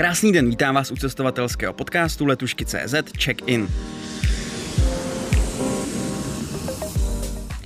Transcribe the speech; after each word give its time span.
Krásný 0.00 0.32
den, 0.32 0.50
vítám 0.50 0.74
vás 0.74 0.90
u 0.90 0.96
cestovatelského 0.96 1.72
podcastu 1.72 2.26
Letušky.cz 2.26 2.94
Check-in. 3.24 3.68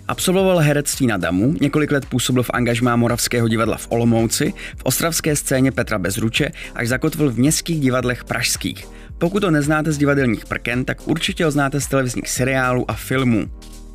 Absolvoval 0.09 0.59
herectví 0.59 1.07
na 1.07 1.17
Damu, 1.17 1.55
několik 1.61 1.93
let 1.93 2.07
působil 2.07 2.43
v 2.43 2.51
angažmá 2.53 2.97
Moravského 2.97 3.49
divadla 3.49 3.77
v 3.77 3.87
Olomouci, 3.91 4.53
v 4.77 4.83
ostravské 4.85 5.37
scéně 5.37 5.73
Petra 5.73 5.99
Bezruče, 5.99 6.51
až 6.75 6.89
zakotvil 6.89 7.31
v 7.31 7.39
městských 7.39 7.81
divadlech 7.81 8.25
pražských. 8.25 8.89
Pokud 9.19 9.41
to 9.41 9.51
neznáte 9.51 9.93
z 9.93 9.99
divadelních 9.99 10.47
prken, 10.47 10.85
tak 10.85 11.09
určitě 11.09 11.45
ho 11.45 11.51
znáte 11.51 11.81
z 11.81 11.87
televizních 11.87 12.31
seriálů 12.31 12.91
a 12.91 12.95
filmů. 12.95 13.51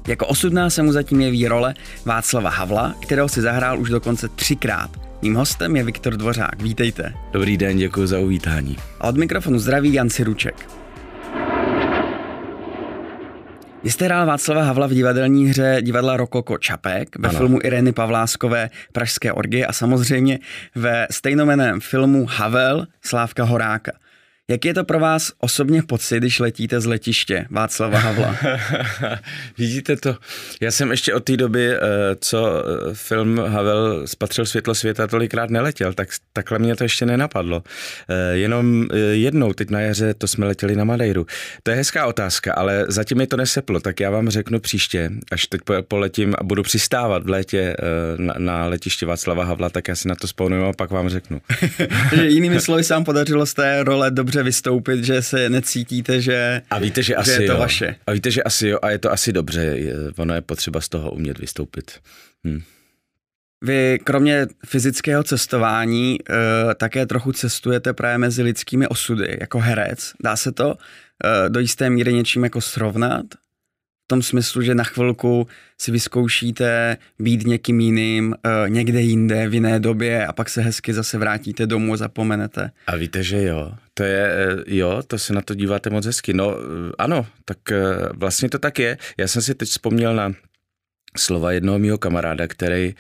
Jako 0.08 0.28
osudná 0.28 0.70
se 0.70 0.84
mu 0.84 0.92
zatím 0.92 1.22
jeví 1.22 1.48
role 1.48 1.74
Václava 2.06 2.50
Havla, 2.50 2.96
kterého 3.02 3.30
si 3.30 3.42
zahrál 3.42 3.80
už 3.80 3.90
dokonce 3.90 4.28
třikrát. 4.28 5.09
Mým 5.22 5.36
hostem 5.36 5.76
je 5.76 5.84
Viktor 5.84 6.18
Dvořák. 6.18 6.62
Vítejte. 6.62 7.14
Dobrý 7.32 7.58
den, 7.58 7.78
děkuji 7.78 8.08
za 8.08 8.20
uvítání. 8.20 8.78
A 9.00 9.08
od 9.08 9.18
mikrofonu 9.18 9.60
zdraví 9.60 9.94
Jan 9.94 10.10
Siruček. 10.10 10.70
Vy 13.84 13.92
jste 13.92 14.06
hrál 14.06 14.26
Václava 14.26 14.64
Havla 14.64 14.88
v 14.88 14.94
divadelní 14.94 15.50
hře 15.50 15.78
divadla 15.82 16.18
Rokoko 16.18 16.58
Čapek, 16.58 17.20
ve 17.20 17.30
ano. 17.30 17.38
filmu 17.38 17.60
Ireny 17.64 17.92
Pavláskové 17.92 18.70
Pražské 18.92 19.34
orgie 19.34 19.66
a 19.66 19.74
samozřejmě 19.74 20.40
ve 20.76 21.08
stejnomeném 21.12 21.82
filmu 21.82 22.26
Havel 22.30 22.88
Slávka 23.02 23.44
Horáka. 23.44 23.92
Jak 24.50 24.66
je 24.66 24.74
to 24.74 24.84
pro 24.84 25.00
vás 25.00 25.32
osobně 25.40 25.84
pocit, 25.84 26.18
když 26.18 26.40
letíte 26.40 26.82
z 26.82 26.86
letiště 26.86 27.46
Václava 27.50 28.00
Havla? 28.00 28.38
Vidíte 29.58 29.96
to? 29.96 30.16
Já 30.62 30.72
jsem 30.72 30.92
ještě 30.92 31.14
od 31.14 31.24
té 31.24 31.38
doby, 31.38 31.74
eh, 31.74 31.80
co 32.20 32.48
eh, 32.48 32.94
film 32.94 33.38
Havel 33.38 34.08
spatřil 34.08 34.46
světlo 34.46 34.76
světa, 34.76 35.08
tolikrát 35.08 35.50
neletěl, 35.50 35.94
tak 35.94 36.10
takhle 36.34 36.60
mě 36.60 36.76
to 36.76 36.84
ještě 36.84 37.06
nenapadlo. 37.06 37.64
Eh, 38.10 38.38
jenom 38.38 38.88
jednou, 39.12 39.54
teď 39.54 39.70
na 39.70 39.80
jaře, 39.80 40.14
to 40.14 40.28
jsme 40.28 40.46
letěli 40.46 40.76
na 40.76 40.84
Madeiru. 40.84 41.26
To 41.64 41.72
je 41.72 41.78
hezká 41.78 42.06
otázka, 42.06 42.54
ale 42.54 42.86
zatím 42.88 43.18
mi 43.18 43.28
to 43.28 43.38
neseplo, 43.38 43.80
tak 43.80 44.00
já 44.00 44.10
vám 44.10 44.30
řeknu 44.30 44.60
příště, 44.60 45.12
až 45.32 45.46
teď 45.46 45.62
poletím 45.88 46.36
a 46.38 46.44
budu 46.44 46.64
přistávat 46.64 47.24
v 47.24 47.30
létě 47.30 47.76
na, 48.18 48.34
na 48.38 48.66
letiště 48.66 49.06
Václava 49.06 49.44
Havla, 49.44 49.70
tak 49.70 49.88
já 49.88 49.96
si 49.96 50.08
na 50.08 50.16
to 50.16 50.28
spomenu 50.28 50.66
a 50.66 50.74
pak 50.74 50.92
vám 50.92 51.10
řeknu. 51.10 51.42
Jinými 52.22 52.62
slovy, 52.62 52.84
sám 52.84 53.04
podařilo 53.04 53.46
z 53.46 53.54
té 53.54 53.84
role 53.84 54.12
dobře 54.12 54.39
dobře 54.40 54.44
vystoupit, 54.44 55.04
že 55.04 55.22
se 55.22 55.50
necítíte, 55.50 56.22
že, 56.22 56.62
a 56.70 56.80
víte, 56.80 57.04
že, 57.04 57.08
že 57.08 57.16
asi 57.16 57.32
je 57.32 57.48
to 57.48 57.54
jo. 57.54 57.60
vaše. 57.60 57.96
A 58.08 58.12
víte, 58.12 58.32
že 58.32 58.44
asi 58.44 58.68
jo 58.68 58.80
a 58.82 58.90
je 58.90 59.00
to 59.00 59.12
asi 59.12 59.34
dobře. 59.34 59.76
Ono 60.18 60.34
je 60.34 60.42
potřeba 60.42 60.82
z 60.82 60.90
toho 60.90 61.12
umět 61.12 61.40
vystoupit. 61.40 62.00
Hm. 62.48 62.62
Vy 63.62 64.00
kromě 64.04 64.48
fyzického 64.66 65.24
cestování 65.24 66.20
uh, 66.20 66.74
také 66.74 67.06
trochu 67.06 67.32
cestujete 67.32 67.94
právě 67.94 68.18
mezi 68.18 68.44
lidskými 68.44 68.88
osudy 68.88 69.38
jako 69.42 69.60
herec. 69.60 70.14
Dá 70.24 70.36
se 70.36 70.52
to 70.52 70.68
uh, 70.68 71.50
do 71.50 71.60
jisté 71.60 71.90
míry 71.90 72.14
něčím 72.14 72.44
jako 72.44 72.62
srovnat? 72.62 73.26
Tom 74.10 74.22
smyslu, 74.22 74.62
že 74.62 74.76
na 74.76 74.84
chvilku 74.84 75.48
si 75.78 75.92
vyzkoušíte 75.92 76.98
být 77.20 77.48
někým 77.48 77.80
jiným, 77.80 78.26
uh, 78.34 78.70
někde 78.70 79.02
jinde, 79.02 79.48
v 79.50 79.54
jiné 79.54 79.80
době 79.80 80.26
a 80.28 80.34
pak 80.34 80.50
se 80.50 80.62
hezky 80.62 80.94
zase 80.94 81.18
vrátíte 81.18 81.68
domů 81.68 81.94
a 81.94 81.98
zapomenete. 81.98 82.72
A 82.88 82.96
víte, 82.96 83.24
že 83.24 83.44
jo, 83.44 83.72
to 83.94 84.04
je, 84.04 84.26
eh, 84.28 84.64
jo, 84.68 85.04
to 85.08 85.18
se 85.18 85.34
na 85.34 85.42
to 85.42 85.54
díváte 85.54 85.90
moc 85.90 86.06
hezky. 86.06 86.34
No 86.34 86.58
eh, 86.58 86.92
ano, 86.98 87.26
tak 87.46 87.58
vlastně 88.14 88.50
to 88.50 88.60
tak 88.60 88.80
je. 88.80 88.98
Já 89.18 89.28
jsem 89.28 89.42
si 89.42 89.56
teď 89.56 89.70
vzpomněl 89.70 90.16
na 90.16 90.34
slova 91.18 91.52
jednoho 91.52 91.80
mého 91.80 91.98
kamaráda, 91.98 92.48
který 92.48 92.96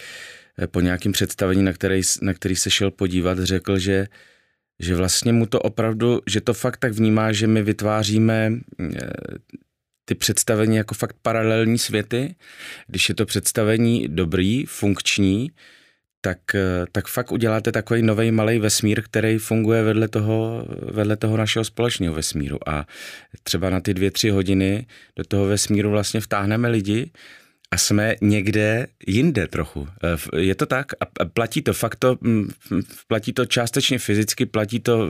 po 0.72 0.82
nějakém 0.82 1.12
představení, 1.12 1.64
na 1.64 1.74
který, 1.74 2.02
na 2.22 2.34
který 2.34 2.56
se 2.56 2.70
šel 2.70 2.92
podívat, 2.92 3.40
řekl, 3.40 3.80
že 3.80 4.08
že 4.80 4.96
vlastně 4.96 5.34
mu 5.34 5.46
to 5.46 5.60
opravdu, 5.60 6.22
že 6.28 6.42
to 6.42 6.54
fakt 6.54 6.78
tak 6.78 6.94
vnímá, 6.94 7.32
že 7.32 7.48
my 7.48 7.64
vytváříme 7.64 8.52
ty 10.10 10.16
představení 10.16 10.78
jako 10.78 10.96
fakt 10.96 11.16
paralelní 11.22 11.78
světy. 11.78 12.36
Když 12.88 13.09
je 13.09 13.16
to 13.16 13.25
představení 13.25 14.08
dobrý, 14.08 14.66
funkční, 14.66 15.52
tak, 16.22 16.38
tak 16.92 17.08
fakt 17.08 17.31
uděláte 17.31 17.72
takový 17.72 18.02
nový 18.02 18.31
malý 18.31 18.59
vesmír, 18.59 19.02
který 19.02 19.38
funguje 19.38 19.84
vedle 19.84 20.08
toho, 20.08 20.66
vedle 20.92 21.18
toho 21.18 21.38
našeho 21.38 21.66
společného 21.66 22.14
vesmíru. 22.14 22.69
A 22.69 22.86
třeba 23.44 23.69
na 23.69 23.80
ty 23.80 23.94
dvě, 23.94 24.12
tři 24.12 24.30
hodiny 24.30 24.86
do 25.16 25.24
toho 25.24 25.46
vesmíru 25.46 25.90
vlastně 25.90 26.22
vtáhneme 26.22 26.69
lidi 26.69 27.12
a 27.72 27.78
jsme 27.78 28.16
někde 28.22 28.88
jinde 29.08 29.48
trochu. 29.48 29.88
Je 30.38 30.56
to 30.56 30.66
tak 30.66 30.88
a 31.02 31.25
platí 31.25 31.62
to, 31.62 31.74
fakt 31.74 31.96
to, 31.96 32.18
platí 33.08 33.34
to 33.34 33.46
částečně 33.46 34.00
fyzicky, 34.00 34.46
platí 34.46 34.80
to 34.80 35.08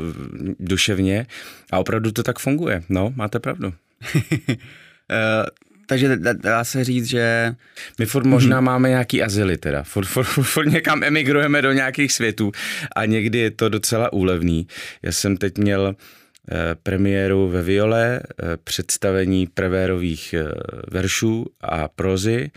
duševně 0.60 1.26
a 1.72 1.80
opravdu 1.80 2.12
to 2.12 2.24
tak 2.24 2.40
funguje. 2.40 2.84
No, 2.90 3.14
máte 3.16 3.40
pravdu. 3.40 3.74
Uh, 5.10 5.46
takže 5.86 6.18
dá 6.34 6.64
se 6.64 6.84
říct, 6.84 7.06
že... 7.06 7.56
My 8.00 8.06
furt 8.06 8.26
možná 8.26 8.58
hmm. 8.58 8.66
máme 8.66 8.90
nějaký 8.90 9.24
azyly 9.24 9.58
teda. 9.58 9.84
Furt, 9.84 10.06
furt, 10.06 10.26
furt 10.26 10.66
někam 10.66 11.04
emigrujeme 11.04 11.62
do 11.62 11.72
nějakých 11.72 12.12
světů 12.12 12.52
a 12.96 13.06
někdy 13.06 13.38
je 13.40 13.52
to 13.52 13.70
docela 13.70 14.14
úlevný. 14.14 14.68
Já 15.02 15.12
jsem 15.12 15.38
teď 15.38 15.58
měl 15.58 15.96
eh, 16.52 16.76
premiéru 16.84 17.50
ve 17.50 17.62
Viole, 17.62 18.20
eh, 18.20 18.58
představení 18.64 19.48
prevérových 19.48 20.36
veršů 20.92 21.46
a 21.62 21.88
prozy 21.88 22.52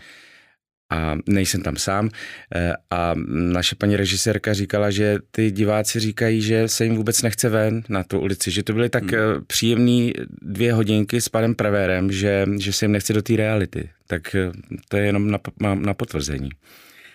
a 0.93 1.17
nejsem 1.27 1.61
tam 1.61 1.75
sám. 1.77 2.09
Eh, 2.55 2.73
a 2.91 3.13
naše 3.27 3.75
paní 3.75 3.95
režisérka 3.95 4.53
říkala, 4.53 4.91
že 4.91 5.19
ty 5.31 5.51
diváci 5.51 5.99
říkají, 5.99 6.41
že 6.41 6.67
se 6.67 6.83
jim 6.83 6.95
vůbec 6.95 7.21
nechce 7.21 7.49
ven 7.49 7.83
na 7.89 8.03
tu 8.03 8.19
ulici, 8.19 8.51
že 8.51 8.63
to 8.63 8.73
byly 8.73 8.89
tak 8.89 9.03
hmm. 9.03 9.13
Eh, 9.13 9.41
příjemné 9.47 10.11
dvě 10.41 10.73
hodinky 10.73 11.21
s 11.21 11.29
panem 11.29 11.55
Prevérem, 11.55 12.11
že, 12.11 12.45
že 12.59 12.73
se 12.73 12.85
jim 12.85 12.91
nechce 12.91 13.13
do 13.13 13.21
té 13.21 13.35
reality. 13.35 13.89
Tak 14.07 14.35
eh, 14.35 14.51
to 14.87 14.97
je 14.97 15.05
jenom 15.05 15.31
na, 15.31 15.39
na 15.75 15.93
potvrzení. 15.93 16.49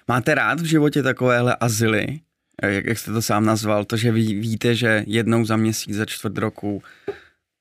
Máte 0.09 0.35
rád 0.35 0.61
v 0.61 0.65
životě 0.65 1.03
takovéhle 1.03 1.57
azyly? 1.61 2.21
Jak, 2.63 2.87
jak 2.87 2.99
jste 2.99 3.13
to 3.13 3.23
sám 3.23 3.45
nazval? 3.45 3.85
To, 3.85 3.97
že 3.97 4.13
vy 4.13 4.23
víte, 4.23 4.75
že 4.75 5.05
jednou 5.07 5.45
za 5.45 5.57
měsíc, 5.57 5.97
za 5.97 6.05
čtvrt 6.05 6.39
roku 6.39 6.83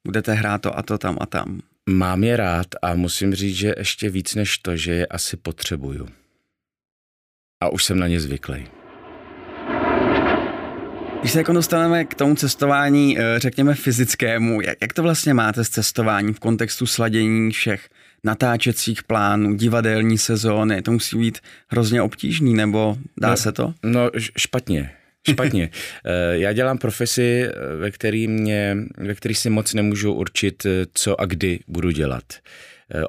budete 0.06 0.33
hrát 0.33 0.61
to 0.61 0.77
a 0.77 0.83
to 0.83 0.97
tam 0.97 1.17
a 1.22 1.25
tam. 1.25 1.61
Mám 1.89 2.23
je 2.23 2.37
rád 2.37 2.67
a 2.81 2.93
musím 2.95 3.35
říct, 3.35 3.55
že 3.55 3.73
ještě 3.77 4.09
víc 4.09 4.35
než 4.35 4.57
to, 4.57 4.75
že 4.75 4.93
je 4.93 5.05
asi 5.05 5.37
potřebuju. 5.37 6.07
A 7.63 7.69
už 7.69 7.85
jsem 7.85 7.99
na 7.99 8.07
ně 8.07 8.19
zvyklý. 8.19 8.67
Když 11.19 11.31
se 11.31 11.37
jako 11.37 11.53
dostaneme 11.53 12.05
k 12.05 12.15
tomu 12.15 12.35
cestování, 12.35 13.19
eh, 13.19 13.39
řekněme 13.39 13.75
fyzickému, 13.75 14.61
jak, 14.61 14.77
jak 14.81 14.93
to 14.93 15.03
vlastně 15.03 15.33
máte 15.33 15.63
s 15.63 15.69
cestováním 15.69 16.33
v 16.33 16.39
kontextu 16.39 16.85
sladění 16.85 17.51
všech 17.51 17.89
natáčecích 18.23 19.03
plánů, 19.03 19.53
divadelní 19.53 20.17
sezóny? 20.17 20.81
To 20.81 20.91
musí 20.91 21.17
být 21.17 21.39
hrozně 21.67 22.01
obtížný, 22.01 22.53
nebo 22.53 22.97
dá 23.17 23.29
no, 23.29 23.37
se 23.37 23.51
to? 23.51 23.73
No 23.83 24.09
špatně. 24.37 24.91
Špatně. 25.31 25.69
Eh, 26.05 26.38
já 26.38 26.53
dělám 26.53 26.77
profesi, 26.77 27.43
eh, 27.43 27.75
ve 27.75 27.91
který, 27.91 28.27
mě, 28.27 28.77
ve 28.97 29.15
který 29.15 29.35
si 29.35 29.49
moc 29.49 29.73
nemůžu 29.73 30.13
určit, 30.13 30.65
eh, 30.65 30.85
co 30.93 31.21
a 31.21 31.25
kdy 31.25 31.59
budu 31.67 31.91
dělat. 31.91 32.23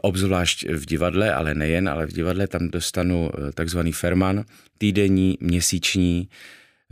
Obzvlášť 0.00 0.68
v 0.68 0.86
divadle, 0.86 1.34
ale 1.34 1.54
nejen, 1.54 1.88
ale 1.88 2.06
v 2.06 2.12
divadle 2.12 2.46
tam 2.46 2.68
dostanu 2.68 3.30
takzvaný 3.54 3.92
ferman, 3.92 4.44
týdenní, 4.78 5.38
měsíční, 5.40 6.28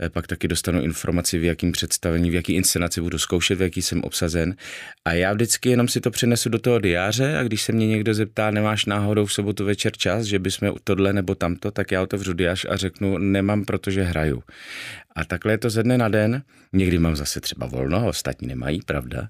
pak 0.09 0.27
taky 0.27 0.47
dostanu 0.47 0.81
informaci, 0.81 1.39
v 1.39 1.43
jakým 1.43 1.71
představení, 1.71 2.29
v 2.29 2.33
jaký 2.33 2.53
inscenaci 2.53 3.01
budu 3.01 3.17
zkoušet, 3.17 3.55
v 3.57 3.61
jaký 3.61 3.81
jsem 3.81 4.01
obsazen. 4.01 4.55
A 5.05 5.13
já 5.13 5.33
vždycky 5.33 5.69
jenom 5.69 5.87
si 5.87 6.01
to 6.01 6.11
přinesu 6.11 6.49
do 6.49 6.59
toho 6.59 6.79
diáře 6.79 7.37
a 7.37 7.43
když 7.43 7.61
se 7.61 7.71
mě 7.71 7.87
někdo 7.87 8.13
zeptá, 8.13 8.51
nemáš 8.51 8.85
náhodou 8.85 9.25
v 9.25 9.33
sobotu 9.33 9.65
večer 9.65 9.97
čas, 9.97 10.25
že 10.25 10.39
bychom 10.39 10.73
tohle 10.83 11.13
nebo 11.13 11.35
tamto, 11.35 11.71
tak 11.71 11.91
já 11.91 12.01
otevřu 12.01 12.33
diář 12.33 12.65
a 12.69 12.77
řeknu, 12.77 13.17
nemám, 13.17 13.65
protože 13.65 14.03
hraju. 14.03 14.43
A 15.15 15.25
takhle 15.25 15.53
je 15.53 15.57
to 15.57 15.69
ze 15.69 15.83
dne 15.83 15.97
na 15.97 16.09
den. 16.09 16.43
Někdy 16.73 16.99
mám 16.99 17.15
zase 17.15 17.41
třeba 17.41 17.67
volno, 17.67 18.07
ostatní 18.07 18.47
nemají, 18.47 18.81
pravda. 18.81 19.29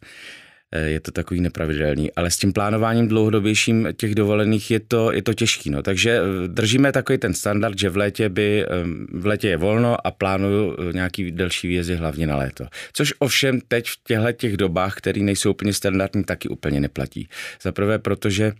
Eh, 0.72 0.90
je 0.90 1.00
to 1.00 1.12
takový 1.12 1.42
nepravidelný, 1.42 2.12
ale 2.12 2.32
s 2.32 2.38
tím 2.38 2.54
plánováním 2.54 3.08
dlouhodobějším 3.08 3.88
těch 3.98 4.16
dovolených 4.16 4.72
je 4.72 4.80
to, 4.80 5.12
je 5.12 5.22
to 5.22 5.34
těžký. 5.34 5.70
No. 5.70 5.84
Takže 5.84 6.20
eh, 6.20 6.48
držíme 6.48 6.92
takový 6.92 7.18
ten 7.18 7.34
standard, 7.34 7.80
že 7.80 7.90
v 7.90 7.98
létě, 7.98 8.30
by, 8.30 8.66
v 9.12 9.26
létě 9.26 9.48
je 9.48 9.58
volno 9.58 10.08
a 10.08 10.12
plánuju 10.12 10.76
eh, 10.80 10.94
nějaký 10.94 11.32
delší 11.32 11.68
výjezdy 11.68 11.96
hlavně 11.96 12.28
na 12.28 12.36
léto. 12.36 12.68
Což 12.94 13.14
ovšem 13.20 13.62
teď 13.68 13.88
v 13.88 13.98
těchto 14.04 14.32
těch 14.32 14.58
dobách, 14.58 14.96
které 14.96 15.22
nejsou 15.22 15.52
úplně 15.52 15.74
standardní, 15.74 16.24
taky 16.24 16.50
úplně 16.50 16.80
neplatí. 16.80 17.30
Za 17.62 17.72
prvé, 17.72 18.00
protože 18.00 18.52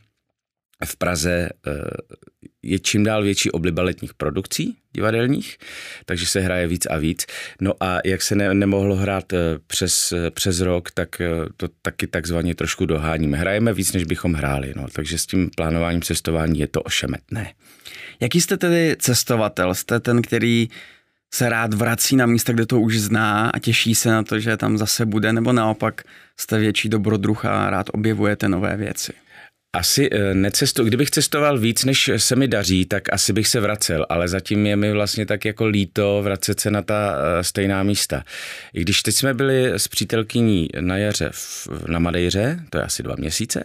v 0.86 0.96
Praze 0.96 1.50
je 2.68 2.80
čím 2.80 3.04
dál 3.04 3.24
větší 3.24 3.52
obliba 3.52 3.84
letních 3.84 4.14
produkcí 4.14 4.78
divadelních, 4.94 5.58
takže 6.06 6.26
se 6.26 6.40
hraje 6.40 6.68
víc 6.68 6.86
a 6.86 6.98
víc. 6.98 7.26
No 7.62 7.74
a 7.80 8.00
jak 8.06 8.22
se 8.22 8.36
ne, 8.36 8.54
nemohlo 8.54 8.96
hrát 8.96 9.34
eh, 9.34 9.38
přes, 9.68 10.12
eh, 10.12 10.32
přes 10.32 10.60
rok, 10.60 10.92
tak 10.92 11.22
eh, 11.22 11.30
to 11.58 11.68
taky 11.82 12.08
takzvaně 12.08 12.56
trošku 12.56 12.86
doháníme. 12.86 13.38
Hrajeme 13.38 13.74
víc, 13.74 13.94
než 13.94 14.04
bychom 14.04 14.34
hráli, 14.34 14.74
no, 14.76 14.88
takže 14.94 15.18
s 15.18 15.26
tím 15.26 15.50
plánováním 15.56 16.02
cestování 16.02 16.60
je 16.60 16.68
to 16.68 16.82
ošemetné. 16.82 17.54
Jaký 18.20 18.42
jste 18.42 18.58
tedy 18.58 18.96
cestovatel? 19.00 19.76
Jste 19.76 20.00
ten, 20.00 20.22
který 20.22 20.70
se 21.34 21.50
rád 21.50 21.74
vrací 21.74 22.16
na 22.16 22.26
místa, 22.26 22.54
kde 22.54 22.66
to 22.66 22.80
už 22.80 23.00
zná 23.00 23.50
a 23.50 23.60
těší 23.60 23.96
se 23.96 24.10
na 24.10 24.24
to, 24.24 24.40
že 24.40 24.58
tam 24.58 24.78
zase 24.78 25.06
bude, 25.06 25.34
nebo 25.34 25.54
naopak 25.54 26.02
jste 26.38 26.60
větší 26.60 26.90
dobrodruh 26.90 27.46
a 27.46 27.70
rád 27.70 27.90
objevujete 27.94 28.50
nové 28.50 28.78
věci? 28.78 29.14
Asi 29.78 30.10
eh, 30.12 30.34
necestu, 30.34 30.84
kdybych 30.84 31.12
cestoval 31.12 31.60
víc, 31.60 31.86
než 31.86 32.12
se 32.18 32.36
mi 32.36 32.48
daří, 32.48 32.86
tak 32.86 33.14
asi 33.14 33.34
bych 33.34 33.48
se 33.48 33.60
vracel, 33.60 34.06
ale 34.10 34.28
zatím 34.28 34.66
je 34.66 34.76
mi 34.76 34.92
vlastně 34.92 35.26
tak 35.26 35.46
jako 35.46 35.66
líto 35.66 36.22
vracet 36.24 36.60
se 36.60 36.72
na 36.72 36.82
ta 36.82 37.16
eh, 37.16 37.44
stejná 37.44 37.84
místa. 37.84 38.24
I 38.74 38.82
když 38.82 39.04
teď 39.04 39.16
jsme 39.16 39.34
byli 39.34 39.74
s 39.74 39.88
přítelkyní 39.88 40.68
na 40.80 40.98
jaře 40.98 41.30
v, 41.32 41.68
na 41.88 42.00
Madejře, 42.00 42.60
to 42.70 42.78
je 42.78 42.84
asi 42.84 43.04
dva 43.04 43.16
měsíce, 43.18 43.64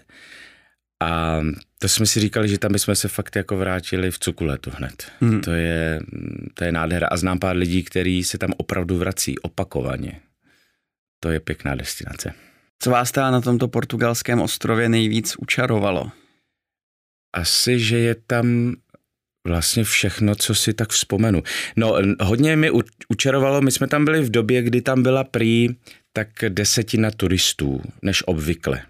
a 1.02 1.40
to 1.78 1.88
jsme 1.88 2.06
si 2.06 2.20
říkali, 2.20 2.48
že 2.48 2.58
tam 2.58 2.72
bychom 2.72 2.96
se 2.96 3.08
fakt 3.08 3.36
jako 3.36 3.56
vrátili 3.56 4.10
v 4.10 4.18
cukuletu 4.18 4.70
hned. 4.74 5.12
Hmm. 5.20 5.40
To, 5.40 5.52
je, 5.52 6.00
to 6.54 6.64
je 6.64 6.72
nádhera 6.72 7.06
a 7.06 7.16
znám 7.16 7.38
pár 7.38 7.56
lidí, 7.56 7.82
kteří 7.82 8.24
se 8.24 8.38
tam 8.38 8.52
opravdu 8.56 8.98
vrací 8.98 9.38
opakovaně. 9.38 10.20
To 11.20 11.30
je 11.30 11.40
pěkná 11.40 11.74
destinace. 11.74 12.32
Co 12.82 12.90
vás 12.90 13.12
teda 13.12 13.30
na 13.30 13.40
tomto 13.40 13.68
portugalském 13.68 14.40
ostrově 14.40 14.88
nejvíc 14.88 15.36
učarovalo? 15.36 16.10
Asi, 17.32 17.78
že 17.78 17.98
je 17.98 18.14
tam 18.14 18.74
vlastně 19.46 19.84
všechno, 19.84 20.34
co 20.34 20.54
si 20.54 20.74
tak 20.74 20.90
vzpomenu. 20.90 21.42
No, 21.76 21.94
hodně 22.20 22.56
mi 22.56 22.70
učarovalo, 23.08 23.60
my 23.60 23.70
jsme 23.72 23.88
tam 23.88 24.04
byli 24.04 24.20
v 24.20 24.30
době, 24.30 24.62
kdy 24.62 24.80
tam 24.80 25.02
byla 25.02 25.24
prý 25.24 25.68
tak 26.12 26.28
desetina 26.48 27.10
turistů, 27.10 27.82
než 28.02 28.22
obvykle. 28.26 28.82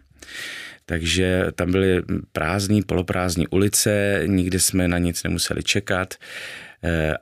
Takže 0.87 1.47
tam 1.55 1.73
byly 1.73 2.03
prázdní, 2.33 2.83
poloprázdní 2.83 3.49
ulice, 3.49 4.23
nikde 4.27 4.61
jsme 4.61 4.89
na 4.89 4.99
nic 4.99 5.23
nemuseli 5.23 5.62
čekat. 5.62 6.15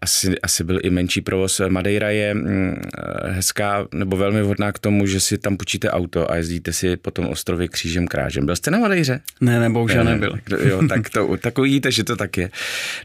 Asi, 0.00 0.40
asi 0.42 0.64
byl 0.64 0.78
i 0.82 0.90
menší 0.90 1.20
provoz. 1.20 1.60
Madeira 1.68 2.10
je 2.10 2.34
mm, 2.34 2.74
eh, 2.98 3.30
hezká 3.30 3.86
nebo 3.94 4.16
velmi 4.16 4.42
vhodná 4.42 4.72
k 4.72 4.78
tomu, 4.78 5.06
že 5.06 5.20
si 5.20 5.38
tam 5.38 5.56
počíte 5.56 5.90
auto 5.90 6.30
a 6.30 6.36
jezdíte 6.36 6.72
si 6.72 6.96
po 6.96 7.10
tom 7.10 7.26
ostrově 7.28 7.68
křížem 7.68 8.06
krážem. 8.06 8.46
Byl 8.46 8.56
jste 8.56 8.70
na 8.70 8.78
Madejře? 8.78 9.20
Ne, 9.40 9.60
ne, 9.60 9.70
bohužel 9.70 10.04
ne, 10.04 10.10
nebyl. 10.10 10.38
Jo, 10.64 10.82
tak, 10.88 11.10
to, 11.10 11.36
tak 11.36 11.58
uvidíte, 11.58 11.92
že 11.92 12.04
to 12.04 12.16
tak 12.16 12.36
je. 12.36 12.50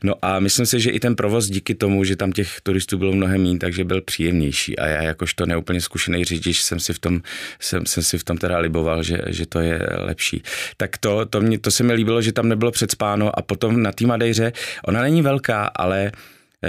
No 0.03 0.13
a 0.21 0.39
myslím 0.39 0.65
si, 0.65 0.79
že 0.79 0.89
i 0.89 0.99
ten 0.99 1.15
provoz 1.15 1.47
díky 1.49 1.75
tomu, 1.75 2.03
že 2.03 2.15
tam 2.15 2.31
těch 2.31 2.61
turistů 2.63 2.97
bylo 2.97 3.13
mnohem 3.13 3.43
méně, 3.43 3.59
takže 3.59 3.83
byl 3.83 4.01
příjemnější. 4.01 4.79
A 4.79 4.87
já 4.87 5.03
jakožto 5.03 5.45
neúplně 5.45 5.81
zkušený 5.81 6.25
řidič 6.25 6.61
jsem 6.61 6.79
si 6.79 6.93
v 6.93 6.99
tom, 6.99 7.21
jsem, 7.59 7.85
jsem 7.85 8.03
si 8.03 8.17
v 8.17 8.23
tom 8.23 8.37
teda 8.37 8.57
liboval, 8.57 9.03
že, 9.03 9.17
že 9.27 9.45
to 9.45 9.59
je 9.59 9.87
lepší. 9.97 10.43
Tak 10.77 10.97
to, 10.97 11.25
to, 11.25 11.41
mě, 11.41 11.59
to 11.59 11.71
se 11.71 11.83
mi 11.83 11.93
líbilo, 11.93 12.21
že 12.21 12.31
tam 12.31 12.49
nebylo 12.49 12.71
předspáno 12.71 13.39
a 13.39 13.41
potom 13.41 13.83
na 13.83 13.91
té 13.91 14.05
Madejře, 14.05 14.53
ona 14.85 15.01
není 15.01 15.21
velká, 15.21 15.65
ale 15.75 16.11
Eh, 16.11 16.21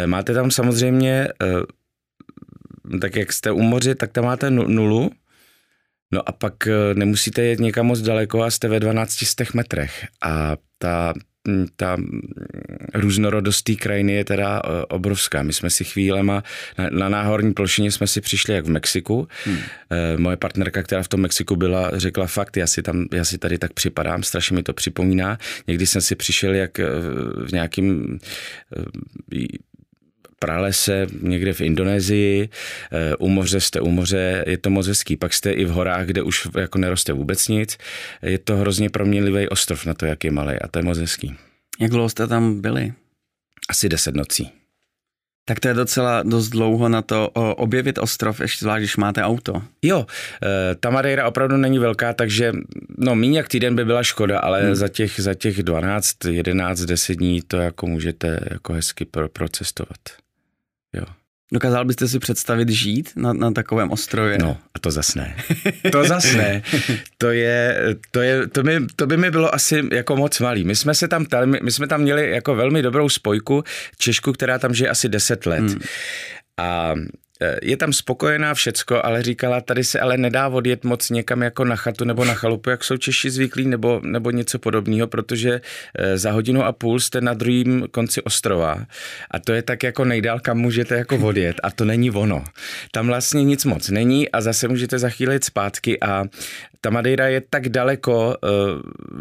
máte 0.06 0.34
tam 0.34 0.50
samozřejmě, 0.50 1.28
eh, 1.42 2.98
tak 3.00 3.16
jak 3.16 3.32
jste 3.32 3.50
u 3.50 3.60
moře, 3.60 3.94
tak 3.94 4.12
tam 4.12 4.24
máte 4.24 4.50
nulu, 4.50 5.10
no 6.12 6.28
a 6.28 6.32
pak 6.32 6.66
eh, 6.66 6.94
nemusíte 6.94 7.42
jet 7.42 7.60
někam 7.60 7.86
moc 7.86 8.00
daleko 8.00 8.42
a 8.42 8.50
jste 8.50 8.68
ve 8.68 8.80
12 8.80 9.54
metrech. 9.54 10.06
A 10.22 10.56
ta 10.78 11.14
Mm, 11.46 11.66
ta 11.76 11.96
mm, 11.96 12.20
různorodost 12.94 13.62
té 13.62 13.74
krajiny 13.74 14.12
je 14.12 14.24
teda 14.24 14.62
obrovská. 14.88 15.42
My 15.42 15.52
jsme 15.52 15.70
si 15.70 15.84
chvílema, 15.84 16.42
na, 16.78 16.90
na 16.90 17.08
náhorní 17.08 17.54
plošině 17.54 17.90
jsme 17.92 18.06
si 18.06 18.20
přišli 18.20 18.54
jak 18.54 18.64
v 18.64 18.70
Mexiku. 18.70 19.28
Hmm. 19.44 19.58
Moje 20.16 20.36
partnerka, 20.36 20.82
která 20.82 21.02
v 21.02 21.08
tom 21.08 21.20
Mexiku 21.20 21.56
byla, 21.56 21.90
řekla 21.98 22.26
fakt, 22.26 22.56
já 22.56 22.66
si, 22.66 22.82
tam, 22.82 23.06
já 23.12 23.24
si 23.24 23.38
tady 23.38 23.58
tak 23.58 23.72
připadám, 23.72 24.22
strašně 24.22 24.54
mi 24.54 24.62
to 24.62 24.72
připomíná. 24.72 25.38
Někdy 25.66 25.86
jsem 25.86 26.00
si 26.00 26.14
přišel 26.14 26.54
jak 26.54 26.78
v 27.46 27.52
nějakým 27.52 28.18
pralese 30.38 31.06
někde 31.20 31.52
v 31.52 31.60
Indonésii, 31.60 32.48
eh, 32.92 33.16
u 33.16 33.28
moře 33.28 33.60
jste 33.60 33.80
u 33.80 33.90
moře, 33.90 34.44
je 34.46 34.58
to 34.58 34.70
moc 34.70 34.86
hezký. 34.86 35.16
Pak 35.16 35.32
jste 35.32 35.52
i 35.52 35.64
v 35.64 35.70
horách, 35.70 36.06
kde 36.06 36.22
už 36.22 36.48
jako 36.58 36.78
neroste 36.78 37.12
vůbec 37.12 37.48
nic. 37.48 37.78
Je 38.22 38.38
to 38.38 38.56
hrozně 38.56 38.90
proměnlivý 38.90 39.48
ostrov 39.48 39.86
na 39.86 39.94
to, 39.94 40.06
jak 40.06 40.24
je 40.24 40.30
malý 40.30 40.54
a 40.54 40.68
to 40.68 40.78
je 40.78 40.82
moc 40.82 40.98
hezký. 40.98 41.36
Jak 41.80 41.90
dlouho 41.90 42.08
jste 42.08 42.26
tam 42.26 42.60
byli? 42.60 42.92
Asi 43.68 43.88
deset 43.88 44.14
nocí. 44.14 44.52
Tak 45.48 45.60
to 45.60 45.68
je 45.68 45.74
docela 45.74 46.22
dost 46.22 46.48
dlouho 46.48 46.88
na 46.88 47.02
to 47.02 47.30
objevit 47.56 47.98
ostrov, 47.98 48.40
ještě 48.40 48.64
zvlášť, 48.64 48.80
když 48.80 48.96
máte 48.96 49.22
auto. 49.22 49.62
Jo, 49.82 50.06
eh, 50.42 50.74
ta 50.74 50.90
Madeira 50.90 51.28
opravdu 51.28 51.56
není 51.56 51.78
velká, 51.78 52.12
takže 52.12 52.52
no 52.98 53.14
méně 53.14 53.38
jak 53.38 53.48
týden 53.48 53.76
by 53.76 53.84
byla 53.84 54.02
škoda, 54.02 54.38
ale 54.38 54.62
hmm. 54.62 54.74
za, 54.74 54.88
těch, 54.88 55.20
za 55.20 55.34
těch 55.34 55.62
12, 55.62 56.24
11, 56.24 56.80
10 56.80 57.14
dní 57.14 57.42
to 57.42 57.56
jako 57.56 57.86
můžete 57.86 58.40
jako 58.50 58.72
hezky 58.72 59.04
pro, 59.04 59.28
procestovat. 59.28 59.98
Jo. 60.96 61.04
Dokázal 61.52 61.84
byste 61.84 62.08
si 62.08 62.18
představit 62.18 62.68
žít 62.68 63.12
na, 63.16 63.32
na 63.32 63.50
takovém 63.50 63.90
ostrově? 63.90 64.38
No, 64.38 64.58
a 64.74 64.78
to 64.78 64.90
zas 64.90 65.14
ne. 65.14 65.36
To 65.92 66.04
zas 66.04 66.34
ne. 66.34 66.62
To, 67.18 67.30
je, 67.30 67.76
to, 68.10 68.20
je, 68.20 68.46
to, 68.46 68.62
mi, 68.62 68.86
to 68.96 69.06
by 69.06 69.16
mi 69.16 69.30
bylo 69.30 69.54
asi 69.54 69.82
jako 69.92 70.16
moc 70.16 70.40
malý. 70.40 70.64
My 70.64 70.76
jsme 70.76 70.94
se 70.94 71.08
tam, 71.08 71.26
my, 71.44 71.60
my 71.62 71.72
jsme 71.72 71.86
tam 71.86 72.00
měli 72.00 72.30
jako 72.30 72.54
velmi 72.54 72.82
dobrou 72.82 73.08
spojku, 73.08 73.64
Češku, 73.98 74.32
která 74.32 74.58
tam 74.58 74.74
žije 74.74 74.90
asi 74.90 75.08
10 75.08 75.46
let. 75.46 75.60
Hmm. 75.60 75.80
A 76.58 76.94
je 77.62 77.76
tam 77.76 77.92
spokojená 77.92 78.54
všecko, 78.54 79.04
ale 79.04 79.22
říkala, 79.22 79.60
tady 79.60 79.84
se 79.84 80.00
ale 80.00 80.16
nedá 80.16 80.48
odjet 80.48 80.84
moc 80.84 81.10
někam 81.10 81.42
jako 81.42 81.64
na 81.64 81.76
chatu 81.76 82.04
nebo 82.04 82.24
na 82.24 82.34
chalupu, 82.34 82.70
jak 82.70 82.84
jsou 82.84 82.96
Češi 82.96 83.30
zvyklí, 83.30 83.66
nebo, 83.66 84.00
nebo 84.04 84.30
něco 84.30 84.58
podobného, 84.58 85.06
protože 85.06 85.60
eh, 85.94 86.18
za 86.18 86.30
hodinu 86.30 86.64
a 86.64 86.72
půl 86.72 87.00
jste 87.00 87.20
na 87.20 87.34
druhém 87.34 87.84
konci 87.90 88.22
ostrova 88.22 88.86
a 89.30 89.38
to 89.38 89.52
je 89.52 89.62
tak 89.62 89.82
jako 89.82 90.04
nejdál, 90.04 90.40
kam 90.40 90.58
můžete 90.58 90.94
jako 90.94 91.16
odjet 91.16 91.56
a 91.62 91.70
to 91.70 91.84
není 91.84 92.10
ono. 92.10 92.44
Tam 92.90 93.06
vlastně 93.06 93.44
nic 93.44 93.64
moc 93.64 93.88
není 93.88 94.28
a 94.30 94.40
zase 94.40 94.68
můžete 94.68 94.98
za 94.98 95.08
chvíli 95.08 95.38
zpátky 95.42 96.00
a 96.00 96.24
ta 96.80 96.90
Madeira 96.90 97.26
je 97.28 97.40
tak 97.50 97.68
daleko 97.68 98.36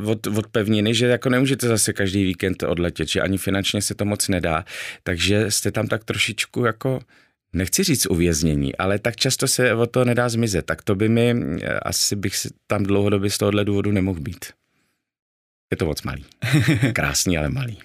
uh, 0.04 0.10
od, 0.10 0.28
od 0.28 0.48
pevniny, 0.48 0.94
že 0.94 1.08
jako 1.08 1.30
nemůžete 1.30 1.68
zase 1.68 1.94
každý 1.94 2.24
víkend 2.24 2.64
odletět, 2.64 3.08
že 3.08 3.22
ani 3.22 3.38
finančně 3.38 3.82
se 3.82 3.96
to 3.96 4.06
moc 4.06 4.28
nedá, 4.28 4.66
takže 5.04 5.52
jste 5.52 5.72
tam 5.72 5.88
tak 5.88 6.04
trošičku 6.04 6.66
jako 6.66 7.00
nechci 7.56 7.84
říct 7.84 8.06
uvěznění, 8.06 8.76
ale 8.76 9.00
tak 9.00 9.16
často 9.16 9.48
se 9.48 9.74
o 9.74 9.86
to 9.86 10.06
nedá 10.06 10.30
zmizet. 10.30 10.66
Tak 10.66 10.84
to 10.84 10.96
by 10.96 11.10
mi, 11.10 11.36
eh, 11.62 11.80
asi 11.80 12.16
bych 12.16 12.34
tam 12.68 12.84
dlouhodobě 12.84 13.30
z 13.30 13.38
tohohle 13.38 13.66
důvodu 13.66 13.92
nemohl 13.92 14.20
být. 14.20 14.46
Je 15.72 15.78
to 15.78 15.86
moc 15.86 16.02
malý. 16.02 16.26
Krásný, 16.94 17.38
ale 17.38 17.50
malý. 17.50 17.80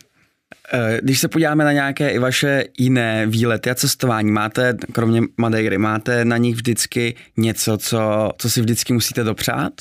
Eh, 0.72 1.00
když 1.02 1.20
se 1.20 1.28
podíváme 1.28 1.64
na 1.64 1.72
nějaké 1.72 2.10
i 2.10 2.18
vaše 2.18 2.64
jiné 2.78 3.26
výlety 3.26 3.70
a 3.70 3.74
cestování, 3.74 4.30
máte, 4.30 4.76
kromě 4.92 5.22
Madeiry, 5.36 5.78
máte 5.78 6.24
na 6.24 6.36
nich 6.36 6.54
vždycky 6.54 7.14
něco, 7.36 7.78
co, 7.78 8.30
co 8.38 8.50
si 8.50 8.60
vždycky 8.60 8.92
musíte 8.92 9.24
dopřát? 9.24 9.72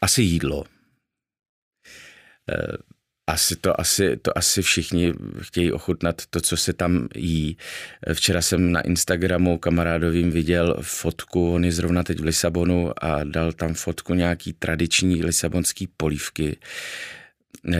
Asi 0.00 0.22
jídlo. 0.22 0.64
Asi 3.30 3.56
to, 3.56 3.80
asi 3.80 4.16
to 4.16 4.38
asi 4.38 4.62
všichni 4.62 5.12
chtějí 5.40 5.72
ochutnat 5.72 6.22
to, 6.30 6.40
co 6.40 6.56
se 6.56 6.72
tam 6.72 7.08
jí. 7.14 7.56
Včera 8.12 8.42
jsem 8.42 8.72
na 8.72 8.80
Instagramu 8.80 9.58
kamarádovým 9.58 10.30
viděl 10.30 10.76
fotku, 10.80 11.54
on 11.54 11.64
je 11.64 11.72
zrovna 11.72 12.02
teď 12.02 12.20
v 12.20 12.24
Lisabonu 12.24 12.92
a 13.04 13.24
dal 13.24 13.52
tam 13.52 13.74
fotku 13.74 14.14
nějaký 14.14 14.52
tradiční 14.52 15.24
lisabonský 15.24 15.88
polívky. 15.96 16.56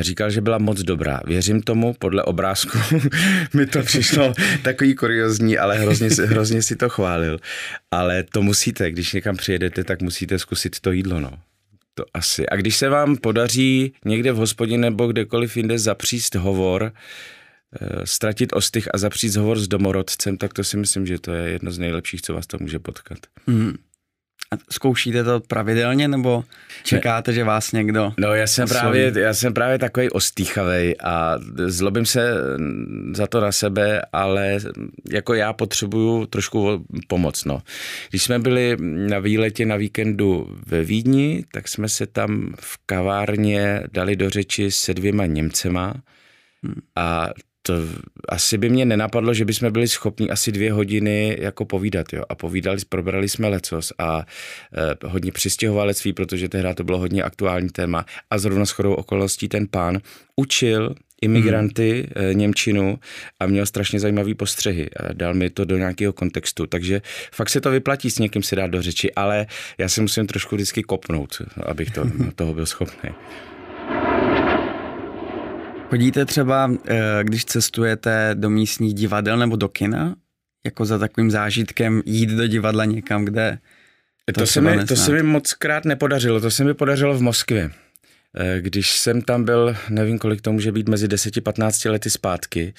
Říkal, 0.00 0.30
že 0.30 0.40
byla 0.40 0.58
moc 0.58 0.82
dobrá. 0.82 1.20
Věřím 1.26 1.62
tomu, 1.62 1.94
podle 1.98 2.22
obrázku 2.22 2.78
mi 3.54 3.66
to 3.66 3.82
přišlo 3.82 4.34
takový 4.62 4.94
kuriozní, 4.94 5.58
ale 5.58 5.78
hrozně, 5.78 6.08
hrozně 6.08 6.62
si 6.62 6.76
to 6.76 6.88
chválil. 6.88 7.38
Ale 7.90 8.22
to 8.22 8.42
musíte, 8.42 8.90
když 8.90 9.12
někam 9.12 9.36
přijedete, 9.36 9.84
tak 9.84 10.02
musíte 10.02 10.38
zkusit 10.38 10.80
to 10.80 10.92
jídlo, 10.92 11.20
no. 11.20 11.38
To 12.00 12.06
asi. 12.14 12.48
A 12.48 12.56
když 12.56 12.76
se 12.76 12.88
vám 12.88 13.16
podaří 13.16 13.92
někde 14.04 14.32
v 14.32 14.36
hospodě 14.36 14.78
nebo 14.78 15.06
kdekoliv 15.06 15.56
jinde 15.56 15.78
zapříst 15.78 16.34
hovor, 16.34 16.92
eh, 16.92 18.06
ztratit 18.06 18.52
ostych 18.52 18.88
a 18.94 18.98
zapříst 18.98 19.36
hovor 19.36 19.58
s 19.58 19.68
domorodcem, 19.68 20.36
tak 20.36 20.54
to 20.54 20.64
si 20.64 20.76
myslím, 20.76 21.06
že 21.06 21.18
to 21.18 21.32
je 21.32 21.50
jedno 21.50 21.72
z 21.72 21.78
nejlepších, 21.78 22.22
co 22.22 22.34
vás 22.34 22.46
to 22.46 22.56
může 22.60 22.78
potkat. 22.78 23.18
Mm. 23.46 23.76
A 24.52 24.56
zkoušíte 24.70 25.24
to 25.24 25.40
pravidelně, 25.40 26.08
nebo 26.08 26.44
čekáte, 26.82 27.32
že 27.32 27.44
vás 27.44 27.72
někdo 27.72 28.12
No 28.18 28.34
já 28.34 28.46
jsem, 28.46 28.68
právě, 28.68 29.12
já 29.16 29.34
jsem 29.34 29.54
právě 29.54 29.78
takový 29.78 30.10
ostýchavej 30.10 30.96
a 31.04 31.38
zlobím 31.66 32.06
se 32.06 32.34
za 33.12 33.26
to 33.26 33.40
na 33.40 33.52
sebe, 33.52 34.02
ale 34.12 34.58
jako 35.12 35.34
já 35.34 35.52
potřebuju 35.52 36.26
trošku 36.26 36.86
pomoc. 37.08 37.44
No. 37.44 37.62
Když 38.10 38.22
jsme 38.22 38.38
byli 38.38 38.76
na 38.80 39.18
výletě 39.18 39.66
na 39.66 39.76
víkendu 39.76 40.58
ve 40.66 40.84
Vídni, 40.84 41.44
tak 41.52 41.68
jsme 41.68 41.88
se 41.88 42.06
tam 42.06 42.54
v 42.60 42.78
kavárně 42.86 43.82
dali 43.92 44.16
do 44.16 44.30
řeči 44.30 44.70
se 44.70 44.94
dvěma 44.94 45.26
Němcema 45.26 45.94
hmm. 46.62 46.80
a 46.96 47.30
to 47.62 47.74
asi 48.28 48.58
by 48.58 48.68
mě 48.68 48.84
nenapadlo, 48.84 49.34
že 49.34 49.44
bychom 49.44 49.72
byli 49.72 49.88
schopni 49.88 50.30
asi 50.30 50.52
dvě 50.52 50.72
hodiny 50.72 51.36
jako 51.40 51.64
povídat, 51.64 52.12
jo. 52.12 52.22
A 52.28 52.34
povídali, 52.34 52.78
probrali 52.88 53.28
jsme 53.28 53.48
lecos 53.48 53.92
a 53.98 54.26
eh, 54.72 55.06
hodně 55.06 55.32
přistěhovalectví, 55.32 56.12
protože 56.12 56.48
tehdy 56.48 56.74
to 56.74 56.84
bylo 56.84 56.98
hodně 56.98 57.22
aktuální 57.22 57.68
téma. 57.68 58.06
A 58.30 58.38
zrovna 58.38 58.66
s 58.66 58.70
chodou 58.70 58.94
okolností 58.94 59.48
ten 59.48 59.66
pán 59.66 59.98
učil 60.36 60.94
imigranty, 61.22 62.08
hmm. 62.16 62.38
Němčinu 62.38 62.98
a 63.40 63.46
měl 63.46 63.66
strašně 63.66 64.00
zajímavý 64.00 64.34
postřehy. 64.34 64.90
A 64.96 65.12
dal 65.12 65.34
mi 65.34 65.50
to 65.50 65.64
do 65.64 65.78
nějakého 65.78 66.12
kontextu, 66.12 66.66
takže 66.66 67.02
fakt 67.32 67.50
se 67.50 67.60
to 67.60 67.70
vyplatí 67.70 68.10
s 68.10 68.18
někým 68.18 68.42
si 68.42 68.56
dát 68.56 68.66
do 68.66 68.82
řeči, 68.82 69.14
ale 69.14 69.46
já 69.78 69.88
se 69.88 70.00
musím 70.00 70.26
trošku 70.26 70.56
vždycky 70.56 70.82
kopnout, 70.82 71.42
abych 71.66 71.90
to, 71.90 72.04
toho 72.34 72.54
byl 72.54 72.66
schopný. 72.66 73.10
Chodíte 75.90 76.24
třeba, 76.24 76.72
eh, 76.88 77.00
když 77.22 77.44
cestujete 77.44 78.30
do 78.34 78.50
místních 78.50 78.94
divadel 78.94 79.38
nebo 79.38 79.56
do 79.56 79.68
kina, 79.68 80.14
jako 80.64 80.84
za 80.84 80.98
takovým 80.98 81.30
zážitkem 81.30 82.02
jít 82.06 82.30
do 82.30 82.46
divadla 82.46 82.84
někam, 82.84 83.24
kde 83.24 83.58
to, 84.24 84.40
to, 84.40 84.46
se, 84.46 84.60
mi, 84.60 84.84
to 84.84 84.96
se 84.96 85.12
mi 85.12 85.22
moc 85.22 85.52
krát 85.52 85.84
nepodařilo, 85.84 86.40
to 86.40 86.50
se 86.50 86.64
mi 86.64 86.74
podařilo 86.74 87.14
v 87.14 87.22
Moskvě. 87.22 87.70
Eh, 88.36 88.60
když 88.60 88.98
jsem 88.98 89.22
tam 89.22 89.44
byl, 89.44 89.76
nevím 89.88 90.18
kolik 90.18 90.40
to 90.40 90.52
může 90.52 90.72
být, 90.72 90.88
mezi 90.88 91.08
10-15 91.08 91.90
lety 91.90 92.10
zpátky, 92.10 92.74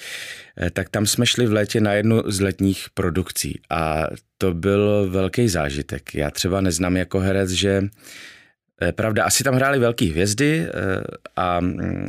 eh, 0.60 0.70
tak 0.70 0.88
tam 0.88 1.06
jsme 1.06 1.26
šli 1.26 1.46
v 1.46 1.52
létě 1.52 1.80
na 1.80 1.92
jednu 1.92 2.22
z 2.26 2.40
letních 2.40 2.86
produkcí 2.94 3.60
a 3.70 4.06
to 4.38 4.54
byl 4.54 5.08
velký 5.10 5.48
zážitek. 5.48 6.14
Já 6.14 6.30
třeba 6.30 6.60
neznám 6.60 6.96
jako 6.96 7.18
herec, 7.20 7.50
že 7.50 7.82
Pravda, 8.94 9.24
asi 9.24 9.44
tam 9.44 9.54
hráli 9.54 9.78
velké 9.78 10.04
hvězdy 10.04 10.66
a 11.36 11.60
mm, 11.60 12.08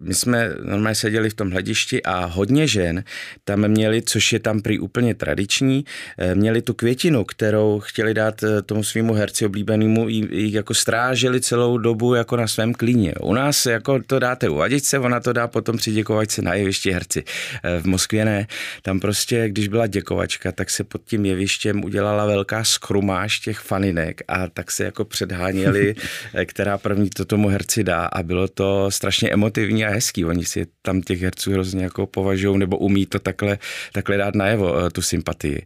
my 0.00 0.14
jsme 0.14 0.50
normálně 0.62 0.94
seděli 0.94 1.30
v 1.30 1.34
tom 1.34 1.50
hledišti 1.50 2.02
a 2.02 2.24
hodně 2.24 2.66
žen 2.66 3.04
tam 3.44 3.68
měli, 3.68 4.02
což 4.02 4.32
je 4.32 4.40
tam 4.40 4.60
prý 4.60 4.78
úplně 4.78 5.14
tradiční, 5.14 5.84
eh, 6.18 6.34
měli 6.34 6.62
tu 6.62 6.74
květinu, 6.74 7.24
kterou 7.24 7.80
chtěli 7.80 8.14
dát 8.14 8.42
eh, 8.42 8.62
tomu 8.62 8.84
svýmu 8.84 9.14
herci 9.14 9.46
oblíbenému, 9.46 10.08
ji 10.08 10.52
jako 10.52 10.74
stráželi 10.74 11.40
celou 11.40 11.78
dobu 11.78 12.14
jako 12.14 12.36
na 12.36 12.46
svém 12.46 12.74
klíně. 12.74 13.14
U 13.20 13.34
nás 13.34 13.66
jako 13.66 14.00
to 14.06 14.18
dáte 14.18 14.48
u 14.48 14.54
vadičce, 14.54 14.98
ona 14.98 15.20
to 15.20 15.32
dá 15.32 15.48
potom 15.48 15.76
při 15.76 15.92
děkovačce 15.92 16.42
na 16.42 16.54
jevišti 16.54 16.90
herci. 16.92 17.24
Eh, 17.64 17.80
v 17.80 17.84
Moskvě 17.84 18.24
ne. 18.24 18.46
Tam 18.82 19.00
prostě, 19.00 19.48
když 19.48 19.68
byla 19.68 19.86
děkovačka, 19.86 20.52
tak 20.52 20.70
se 20.70 20.84
pod 20.84 21.02
tím 21.04 21.26
jevištěm 21.26 21.84
udělala 21.84 22.26
velká 22.26 22.64
skrumáž 22.64 23.40
těch 23.40 23.58
faninek 23.58 24.22
a 24.28 24.48
tak 24.48 24.70
se 24.70 24.84
jako 24.84 25.04
předháněli, 25.04 25.94
která 26.44 26.78
první 26.78 27.10
to 27.10 27.24
tomu 27.24 27.48
herci 27.48 27.84
dá 27.84 28.04
a 28.06 28.22
bylo 28.22 28.48
to 28.48 28.90
strašně 28.90 29.30
emotivní 29.30 29.89
hezký. 29.90 30.24
Oni 30.24 30.44
si 30.44 30.66
tam 30.82 31.02
těch 31.02 31.20
herců 31.22 31.52
hrozně 31.52 31.84
jako 31.84 32.06
považují 32.06 32.58
nebo 32.58 32.78
umí 32.78 33.06
to 33.06 33.18
takhle, 33.18 33.58
takhle 33.92 34.16
dát 34.16 34.34
najevo, 34.34 34.78
eh, 34.78 34.90
tu 34.90 35.02
sympatii. 35.02 35.62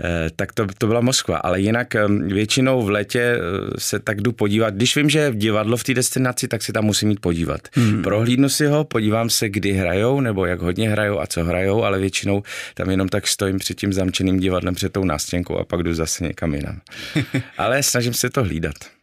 Eh, 0.00 0.30
tak 0.36 0.52
to, 0.52 0.66
to 0.78 0.86
byla 0.86 1.00
Moskva, 1.00 1.36
ale 1.36 1.60
jinak 1.60 1.94
eh, 1.94 2.08
většinou 2.08 2.82
v 2.82 2.90
létě 2.90 3.38
se 3.78 3.98
tak 3.98 4.20
jdu 4.20 4.32
podívat. 4.32 4.74
Když 4.74 4.96
vím, 4.96 5.10
že 5.10 5.18
je 5.18 5.32
divadlo 5.34 5.76
v 5.76 5.84
té 5.84 5.94
destinaci, 5.94 6.48
tak 6.48 6.62
si 6.62 6.72
tam 6.72 6.84
musím 6.84 7.10
jít 7.10 7.20
podívat. 7.20 7.60
Hmm. 7.72 8.02
Prohlídnu 8.02 8.48
si 8.48 8.66
ho, 8.66 8.84
podívám 8.84 9.30
se, 9.30 9.48
kdy 9.48 9.72
hrajou, 9.72 10.20
nebo 10.20 10.46
jak 10.46 10.60
hodně 10.60 10.90
hrajou 10.90 11.20
a 11.20 11.26
co 11.26 11.44
hrajou, 11.44 11.84
ale 11.84 11.98
většinou 11.98 12.42
tam 12.74 12.90
jenom 12.90 13.08
tak 13.08 13.26
stojím 13.26 13.58
před 13.58 13.74
tím 13.74 13.92
zamčeným 13.92 14.40
divadlem, 14.40 14.74
před 14.74 14.92
tou 14.92 15.04
nástěnkou 15.04 15.58
a 15.58 15.64
pak 15.64 15.82
jdu 15.82 15.94
zase 15.94 16.24
někam 16.24 16.54
jinam. 16.54 16.80
ale 17.58 17.82
snažím 17.82 18.14
se 18.14 18.30
to 18.30 18.44
hlídat. 18.44 18.95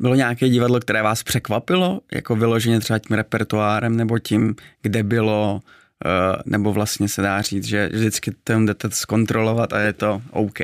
Bylo 0.00 0.14
nějaké 0.14 0.48
divadlo, 0.48 0.80
které 0.80 1.02
vás 1.02 1.22
překvapilo, 1.22 2.00
jako 2.12 2.36
vyloženě 2.36 2.80
třeba 2.80 2.98
tím 2.98 3.16
repertoárem 3.16 3.96
nebo 3.96 4.18
tím, 4.18 4.54
kde 4.82 5.02
bylo, 5.02 5.60
eh, 6.04 6.42
nebo 6.46 6.72
vlastně 6.72 7.08
se 7.08 7.22
dá 7.22 7.42
říct, 7.42 7.64
že 7.64 7.88
vždycky 7.92 8.30
tam 8.44 8.66
jdete 8.66 8.90
zkontrolovat 8.90 9.72
a 9.72 9.80
je 9.80 9.92
to 9.92 10.22
OK? 10.30 10.58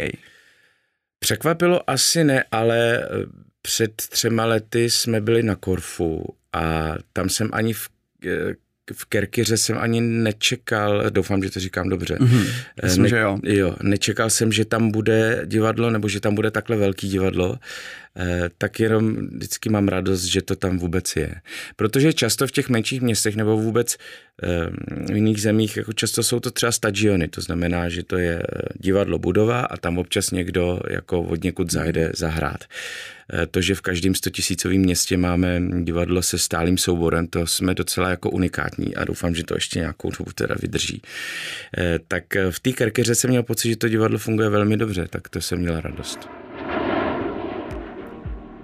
Překvapilo 1.18 1.90
asi 1.90 2.24
ne, 2.24 2.44
ale 2.50 2.98
eh, 2.98 3.06
před 3.62 3.92
třema 3.96 4.44
lety 4.44 4.90
jsme 4.90 5.20
byli 5.20 5.42
na 5.42 5.56
Korfu 5.56 6.36
a 6.52 6.94
tam 7.12 7.28
jsem 7.28 7.50
ani 7.52 7.72
v 7.72 7.88
eh, 8.26 8.54
v 8.92 9.04
Kerkyře 9.04 9.56
jsem 9.56 9.78
ani 9.78 10.00
nečekal, 10.00 11.10
doufám, 11.10 11.42
že 11.42 11.50
to 11.50 11.60
říkám 11.60 11.88
dobře. 11.88 12.14
Mm-hmm. 12.14 12.46
Myslím, 12.82 13.02
ne, 13.02 13.08
že 13.08 13.18
jo. 13.18 13.38
jo. 13.42 13.76
Nečekal 13.82 14.30
jsem, 14.30 14.52
že 14.52 14.64
tam 14.64 14.90
bude 14.90 15.42
divadlo, 15.44 15.90
nebo 15.90 16.08
že 16.08 16.20
tam 16.20 16.34
bude 16.34 16.50
takhle 16.50 16.76
velký 16.76 17.08
divadlo. 17.08 17.58
Eh, 18.18 18.50
tak 18.58 18.80
jenom 18.80 19.16
vždycky 19.16 19.68
mám 19.68 19.88
radost, 19.88 20.24
že 20.24 20.42
to 20.42 20.56
tam 20.56 20.78
vůbec 20.78 21.16
je. 21.16 21.34
Protože 21.76 22.12
často 22.12 22.46
v 22.46 22.52
těch 22.52 22.68
menších 22.68 23.00
městech 23.00 23.36
nebo 23.36 23.56
vůbec 23.56 23.96
eh, 24.42 24.46
v 25.12 25.16
jiných 25.16 25.42
zemích, 25.42 25.76
jako 25.76 25.92
často 25.92 26.22
jsou 26.22 26.40
to 26.40 26.50
třeba 26.50 26.72
stadiony, 26.72 27.28
to 27.28 27.40
znamená, 27.40 27.88
že 27.88 28.02
to 28.02 28.18
je 28.18 28.42
divadlo 28.74 29.18
budova 29.18 29.60
a 29.60 29.76
tam 29.76 29.98
občas 29.98 30.30
někdo 30.30 30.80
jako 30.90 31.22
od 31.22 31.44
někud 31.44 31.72
zajde 31.72 32.12
zahrát. 32.14 32.64
To, 33.50 33.60
že 33.60 33.74
v 33.74 33.80
každém 33.80 34.14
stotisícovém 34.14 34.78
městě 34.78 35.16
máme 35.16 35.60
divadlo 35.82 36.22
se 36.22 36.38
stálým 36.38 36.78
souborem, 36.78 37.26
to 37.26 37.46
jsme 37.46 37.74
docela 37.74 38.10
jako 38.10 38.30
unikátní 38.30 38.96
a 38.96 39.04
doufám, 39.04 39.34
že 39.34 39.44
to 39.44 39.54
ještě 39.54 39.78
nějakou 39.78 40.10
dobu 40.18 40.30
teda 40.34 40.54
vydrží. 40.62 41.02
Tak 42.08 42.24
v 42.50 42.60
té 42.60 42.72
Kerkeře 42.72 43.14
jsem 43.14 43.30
měl 43.30 43.42
pocit, 43.42 43.68
že 43.68 43.76
to 43.76 43.88
divadlo 43.88 44.18
funguje 44.18 44.48
velmi 44.48 44.76
dobře, 44.76 45.06
tak 45.10 45.28
to 45.28 45.40
jsem 45.40 45.58
měl 45.58 45.80
radost. 45.80 46.28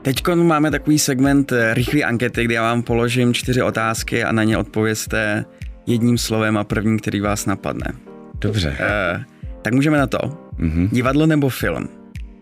Teď 0.02 0.28
máme 0.34 0.70
takový 0.70 0.98
segment 0.98 1.52
eh, 1.52 1.74
rychlé 1.74 2.02
ankety, 2.02 2.44
kde 2.44 2.54
já 2.54 2.62
vám 2.62 2.82
položím 2.82 3.34
čtyři 3.34 3.62
otázky 3.62 4.24
a 4.24 4.32
na 4.32 4.44
ně 4.44 4.58
odpověste 4.58 5.44
jedním 5.86 6.18
slovem 6.18 6.56
a 6.56 6.64
prvním, 6.64 6.98
který 6.98 7.20
vás 7.20 7.46
napadne. 7.46 7.92
Dobře. 8.40 8.68
Uh, 8.70 9.22
tak 9.62 9.74
můžeme 9.74 9.98
na 9.98 10.06
to. 10.06 10.18
Mm-hmm. 10.18 10.88
Divadlo 10.92 11.26
nebo 11.26 11.48
film? 11.48 11.88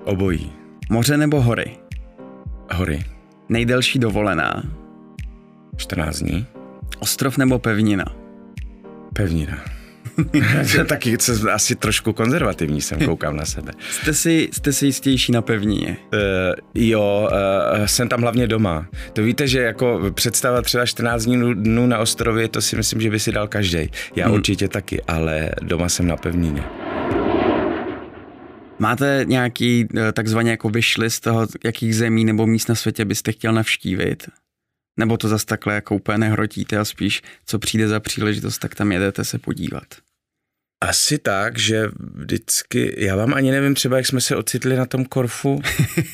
Obojí. 0.05 0.53
Moře 0.91 1.17
nebo 1.17 1.43
hory? 1.43 1.77
Hory. 2.75 3.05
Nejdelší 3.49 3.99
dovolená? 3.99 4.62
14 5.77 6.19
dní. 6.19 6.47
Ostrov 6.99 7.39
nebo 7.39 7.59
pevnina? 7.59 8.05
Pevnina. 9.12 9.65
taky 10.89 11.17
jsem 11.21 11.49
asi 11.49 11.75
trošku 11.75 12.12
konzervativní, 12.12 12.81
jsem 12.81 12.99
koukám 12.99 13.37
na 13.37 13.45
sebe. 13.45 13.73
Jste 13.91 14.15
si, 14.15 14.49
jste 14.53 14.73
si 14.73 14.87
jistější 14.87 15.33
na 15.33 15.43
pevnině? 15.43 15.97
Uh, 16.12 16.19
jo, 16.75 17.29
uh, 17.33 17.87
jsem 17.87 18.09
tam 18.09 18.21
hlavně 18.21 18.47
doma. 18.47 18.87
To 19.12 19.23
víte, 19.23 19.49
že 19.49 19.62
jako 19.62 20.00
představa 20.15 20.62
třeba 20.62 20.87
14 20.87 21.25
dní 21.25 21.55
dnů 21.55 21.87
na 21.87 21.99
ostrově, 21.99 22.49
to 22.49 22.61
si 22.61 22.77
myslím, 22.77 23.00
že 23.00 23.11
by 23.11 23.19
si 23.19 23.33
dal 23.33 23.49
každý. 23.49 23.91
Já 24.17 24.27
hmm. 24.27 24.35
určitě 24.35 24.69
taky, 24.69 25.03
ale 25.03 25.50
doma 25.62 25.89
jsem 25.89 26.07
na 26.07 26.17
pevnině. 26.17 26.65
Máte 28.81 29.25
nějaký 29.29 29.89
eh, 29.97 30.13
takzvaně 30.13 30.51
jako 30.51 30.69
wishlist 30.69 31.23
toho, 31.23 31.47
jakých 31.65 31.97
zemí 31.97 32.25
nebo 32.25 32.47
míst 32.47 32.69
na 32.69 32.75
světě 32.75 33.05
byste 33.05 33.33
chtěl 33.33 33.53
navštívit? 33.53 34.29
Nebo 34.99 35.17
to 35.17 35.29
zase 35.29 35.47
takhle 35.47 35.75
jako 35.75 35.95
úplně 35.95 36.19
nehrotíte 36.19 36.79
a 36.79 36.85
spíš, 36.85 37.23
co 37.47 37.59
přijde 37.59 37.89
za 37.89 38.01
příležitost, 38.01 38.59
tak 38.59 38.75
tam 38.75 38.93
jedete 38.93 39.25
se 39.25 39.39
podívat? 39.39 39.85
Asi 40.85 41.19
tak, 41.19 41.59
že 41.59 41.89
vždycky, 42.15 42.95
já 42.99 43.17
vám 43.17 43.35
ani 43.35 43.51
nevím 43.51 43.75
třeba, 43.75 43.97
jak 43.97 44.07
jsme 44.07 44.21
se 44.21 44.37
ocitli 44.37 44.77
na 44.77 44.87
tom 44.87 45.05
Korfu. 45.05 45.63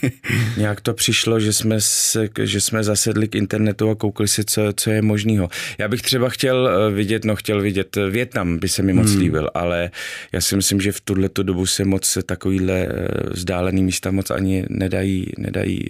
Nějak 0.56 0.80
to 0.80 0.94
přišlo, 0.94 1.40
že 1.40 1.52
jsme, 1.52 1.80
se, 1.80 2.28
že 2.42 2.60
jsme 2.60 2.84
zasedli 2.84 3.28
k 3.28 3.34
internetu 3.34 3.90
a 3.90 3.94
koukli 3.94 4.28
si, 4.28 4.44
co, 4.44 4.62
co 4.76 4.90
je 4.90 5.02
možného. 5.02 5.48
Já 5.78 5.88
bych 5.88 6.02
třeba 6.02 6.28
chtěl 6.28 6.68
eh, 6.68 6.90
vidět, 6.90 7.24
no 7.24 7.36
chtěl 7.36 7.60
vidět 7.60 7.96
eh, 7.96 8.10
Větnam, 8.10 8.58
by 8.58 8.68
se 8.68 8.82
mi 8.82 8.92
moc 8.92 9.10
hmm. 9.10 9.20
líbil, 9.20 9.50
ale 9.54 9.90
já 10.32 10.40
si 10.40 10.56
myslím, 10.56 10.80
že 10.80 10.92
v 10.92 11.00
tuhle 11.00 11.28
dobu 11.42 11.66
se 11.66 11.84
moc 11.84 12.18
takovýhle 12.26 12.74
eh, 12.74 13.08
vzdálený 13.30 13.82
místa 13.82 14.10
moc 14.10 14.30
ani 14.30 14.64
nedají, 14.68 15.32
nedají, 15.38 15.88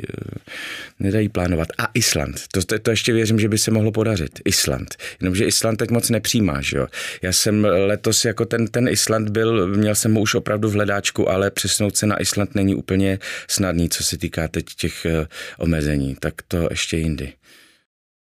nedají 1.00 1.28
plánovat. 1.28 1.68
A 1.78 1.88
Island, 1.94 2.40
to, 2.52 2.62
to, 2.62 2.78
to 2.78 2.90
ještě 2.90 3.12
věřím, 3.12 3.40
že 3.40 3.48
by 3.48 3.58
se 3.58 3.70
mohlo 3.70 3.92
podařit. 3.92 4.40
Island. 4.44 4.94
Jenomže 5.20 5.44
Island 5.44 5.76
teď 5.76 5.90
moc 5.90 6.10
nepřijímá, 6.10 6.60
že 6.60 6.76
jo. 6.76 6.86
Já 7.22 7.32
jsem 7.32 7.64
letos 7.64 8.24
jako 8.24 8.44
ten 8.44 8.65
ten, 8.68 8.88
Island 8.88 9.28
byl, 9.28 9.66
měl 9.66 9.94
jsem 9.94 10.14
ho 10.14 10.20
už 10.20 10.34
opravdu 10.34 10.68
v 10.68 10.72
hledáčku, 10.72 11.30
ale 11.30 11.50
přesnout 11.50 11.96
se 11.96 12.06
na 12.06 12.20
Island 12.20 12.54
není 12.54 12.74
úplně 12.74 13.18
snadný, 13.48 13.88
co 13.88 14.04
se 14.04 14.18
týká 14.18 14.48
teď 14.48 14.64
těch 14.64 15.06
uh, 15.20 15.26
omezení, 15.58 16.16
tak 16.20 16.34
to 16.48 16.66
ještě 16.70 16.96
jindy. 16.96 17.32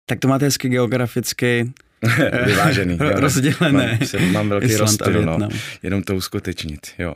Tak 0.09 0.19
to 0.19 0.27
máte 0.27 0.45
hezky 0.45 0.69
geograficky 0.69 1.71
Vyvážený. 2.45 2.97
rozdělené. 2.99 3.99
Mám, 4.19 4.31
mám 4.31 4.49
velký 4.49 4.75
rozstyl, 4.75 5.21
no. 5.21 5.49
jenom 5.83 6.03
to 6.03 6.15
uskutečnit, 6.15 6.87
jo. 6.99 7.13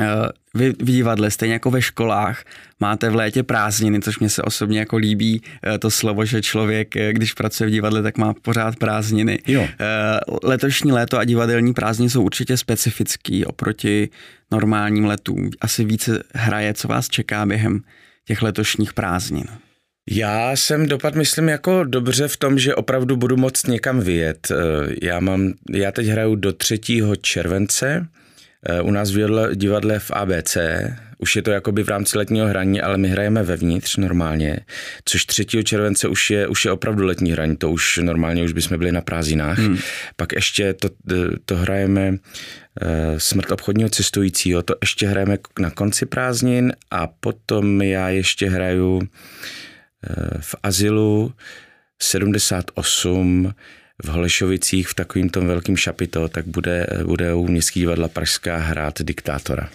Eh, 0.00 0.28
vy 0.54 0.72
v 0.72 0.84
divadle, 0.84 1.30
stejně 1.30 1.52
jako 1.52 1.70
ve 1.70 1.82
školách, 1.82 2.44
máte 2.80 3.10
v 3.10 3.14
létě 3.14 3.42
prázdniny, 3.42 4.00
což 4.00 4.18
mě 4.18 4.28
se 4.28 4.42
osobně 4.42 4.78
jako 4.78 4.96
líbí 4.96 5.42
eh, 5.66 5.78
to 5.78 5.90
slovo, 5.90 6.24
že 6.24 6.42
člověk, 6.42 6.96
eh, 6.96 7.12
když 7.12 7.32
pracuje 7.32 7.68
v 7.68 7.72
divadle, 7.72 8.02
tak 8.02 8.18
má 8.18 8.34
pořád 8.34 8.76
prázdniny. 8.76 9.38
Jo. 9.46 9.68
Letošní 10.42 10.92
léto 10.92 11.18
a 11.18 11.24
divadelní 11.24 11.74
prázdniny 11.74 12.10
jsou 12.10 12.22
určitě 12.22 12.56
specifický 12.56 13.44
oproti 13.44 14.08
normálním 14.50 15.04
letům. 15.04 15.50
Asi 15.60 15.84
více 15.84 16.22
hraje, 16.34 16.74
co 16.74 16.88
vás 16.88 17.08
čeká 17.08 17.46
během 17.46 17.80
těch 18.24 18.42
letošních 18.42 18.92
prázdnin. 18.92 19.44
Já 20.10 20.56
jsem 20.56 20.86
dopad, 20.86 21.14
myslím, 21.14 21.48
jako 21.48 21.84
dobře 21.84 22.28
v 22.28 22.36
tom, 22.36 22.58
že 22.58 22.74
opravdu 22.74 23.16
budu 23.16 23.36
moct 23.36 23.66
někam 23.66 24.00
vyjet. 24.00 24.52
Já, 25.02 25.20
mám, 25.20 25.52
já 25.70 25.92
teď 25.92 26.06
hraju 26.06 26.34
do 26.34 26.52
3. 26.52 26.80
července, 27.20 28.06
u 28.82 28.90
nás 28.90 29.10
v 29.10 29.54
divadle 29.54 29.98
v 29.98 30.10
ABC 30.10 30.56
už 31.20 31.36
je 31.36 31.42
to 31.42 31.50
jakoby 31.50 31.82
v 31.82 31.88
rámci 31.88 32.18
letního 32.18 32.46
hraní, 32.46 32.80
ale 32.80 32.98
my 32.98 33.08
hrajeme 33.08 33.42
vevnitř 33.42 33.96
normálně, 33.96 34.60
což 35.04 35.24
3. 35.24 35.44
července 35.64 36.08
už 36.08 36.30
je, 36.30 36.48
už 36.48 36.64
je 36.64 36.72
opravdu 36.72 37.04
letní 37.04 37.32
hraní, 37.32 37.56
to 37.56 37.70
už 37.70 37.98
normálně 38.02 38.44
už 38.44 38.52
bychom 38.52 38.78
byli 38.78 38.92
na 38.92 39.00
prázdninách. 39.00 39.58
Hmm. 39.58 39.78
Pak 40.16 40.32
ještě 40.32 40.74
to, 40.74 40.88
to 41.44 41.56
hrajeme 41.56 42.14
eh, 42.82 43.20
Smrt 43.20 43.52
obchodního 43.52 43.88
cestujícího, 43.90 44.62
to 44.62 44.74
ještě 44.80 45.06
hrajeme 45.06 45.38
na 45.58 45.70
konci 45.70 46.06
prázdnin 46.06 46.72
a 46.90 47.06
potom 47.06 47.82
já 47.82 48.08
ještě 48.08 48.50
hraju 48.50 49.02
eh, 49.02 50.38
v 50.40 50.54
Azilu 50.62 51.32
78 52.02 53.54
v 54.04 54.08
Holešovicích 54.08 54.88
v 54.88 54.94
takovým 54.94 55.28
tom 55.28 55.46
velkým 55.46 55.76
šapito, 55.76 56.28
tak 56.28 56.46
bude, 56.46 56.86
bude 57.04 57.34
u 57.34 57.46
Městský 57.46 57.80
divadla 57.80 58.08
Pražská 58.08 58.56
hrát 58.56 59.02
diktátora. 59.02 59.70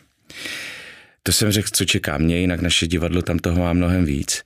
To 1.23 1.31
jsem 1.31 1.51
řekl, 1.51 1.67
co 1.71 1.85
čeká 1.85 2.17
mě, 2.17 2.39
jinak 2.39 2.61
naše 2.61 2.87
divadlo 2.87 3.21
tam 3.21 3.39
toho 3.39 3.59
má 3.59 3.73
mnohem 3.73 4.05
víc. 4.05 4.43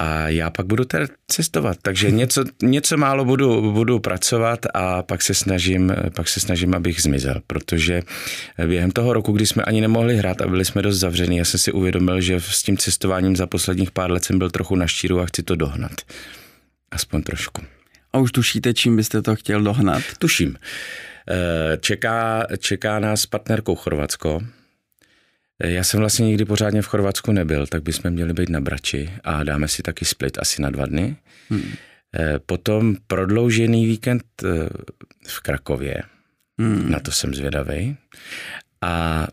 A 0.00 0.28
já 0.28 0.50
pak 0.50 0.66
budu 0.66 0.84
teda 0.84 1.06
cestovat, 1.26 1.78
takže 1.82 2.10
něco, 2.20 2.44
něco 2.62 2.96
málo 2.96 3.24
budu, 3.24 3.72
budu 3.72 3.98
pracovat 3.98 4.66
a 4.74 5.02
pak 5.02 5.22
se, 5.22 5.34
snažím, 5.34 5.94
pak 6.14 6.28
se 6.28 6.40
snažím, 6.40 6.74
abych 6.74 7.02
zmizel, 7.02 7.40
protože 7.46 8.02
během 8.66 8.90
toho 8.90 9.12
roku, 9.12 9.32
kdy 9.32 9.46
jsme 9.46 9.62
ani 9.62 9.80
nemohli 9.80 10.16
hrát 10.16 10.42
a 10.42 10.48
byli 10.48 10.64
jsme 10.64 10.82
dost 10.82 10.98
zavřený, 10.98 11.36
já 11.36 11.44
jsem 11.44 11.60
si 11.60 11.72
uvědomil, 11.72 12.20
že 12.20 12.40
s 12.40 12.62
tím 12.62 12.76
cestováním 12.76 13.36
za 13.36 13.46
posledních 13.46 13.90
pár 13.90 14.10
let 14.10 14.24
jsem 14.24 14.38
byl 14.38 14.50
trochu 14.50 14.76
na 14.76 14.86
štíru 14.86 15.20
a 15.20 15.26
chci 15.26 15.42
to 15.42 15.56
dohnat. 15.56 15.92
Aspoň 16.90 17.22
trošku. 17.22 17.62
A 18.12 18.18
už 18.18 18.32
tušíte, 18.32 18.74
čím 18.74 18.96
byste 18.96 19.22
to 19.22 19.36
chtěl 19.36 19.62
dohnat? 19.62 20.02
Tuším. 20.18 20.56
Eh, 21.30 21.78
čeká, 21.80 22.46
čeká 22.58 22.98
nás 22.98 23.26
partnerkou 23.26 23.74
Chorvatsko. 23.74 24.40
Eh, 25.62 25.70
já 25.70 25.84
jsem 25.84 26.00
vlastně 26.00 26.26
nikdy 26.26 26.44
pořádně 26.44 26.82
v 26.82 26.86
Chorvatsku 26.86 27.32
nebyl, 27.32 27.66
tak 27.66 27.82
bychom 27.82 28.10
měli 28.10 28.32
být 28.32 28.48
na 28.48 28.60
Brači 28.60 29.10
a 29.24 29.44
dáme 29.44 29.68
si 29.68 29.82
taky 29.82 30.04
split 30.04 30.38
asi 30.38 30.62
na 30.62 30.70
dva 30.70 30.86
dny. 30.86 31.16
Hmm. 31.50 31.72
Eh, 32.18 32.38
potom 32.38 32.96
prodloužený 33.06 33.86
víkend 33.86 34.24
v 35.26 35.40
Krakově. 35.40 36.02
Hmm. 36.60 36.90
Na 36.90 37.00
to 37.00 37.12
jsem 37.12 37.34
zvědavý. 37.34 37.96
A 38.82 39.26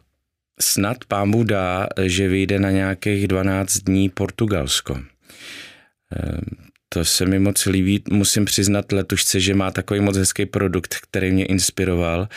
snad 0.60 0.98
pán 1.08 1.46
dá, 1.46 1.88
že 2.02 2.28
vyjde 2.28 2.60
na 2.60 2.72
nějakých 2.72 3.28
12 3.28 3.78
dní 3.78 4.10
Portugalsko. 4.10 5.00
To 6.89 7.06
se 7.06 7.25
mi 7.25 7.39
moc 7.39 7.65
líbí. 7.65 8.03
Musím 8.12 8.46
přiznat 8.46 8.91
letušce, 8.91 9.39
že 9.39 9.53
má 9.53 9.72
takový 9.72 10.00
moc 10.00 10.17
hezký 10.17 10.46
produkt, 10.46 10.96
který 11.01 11.32
mě 11.32 11.46
inspiroval, 11.46 12.27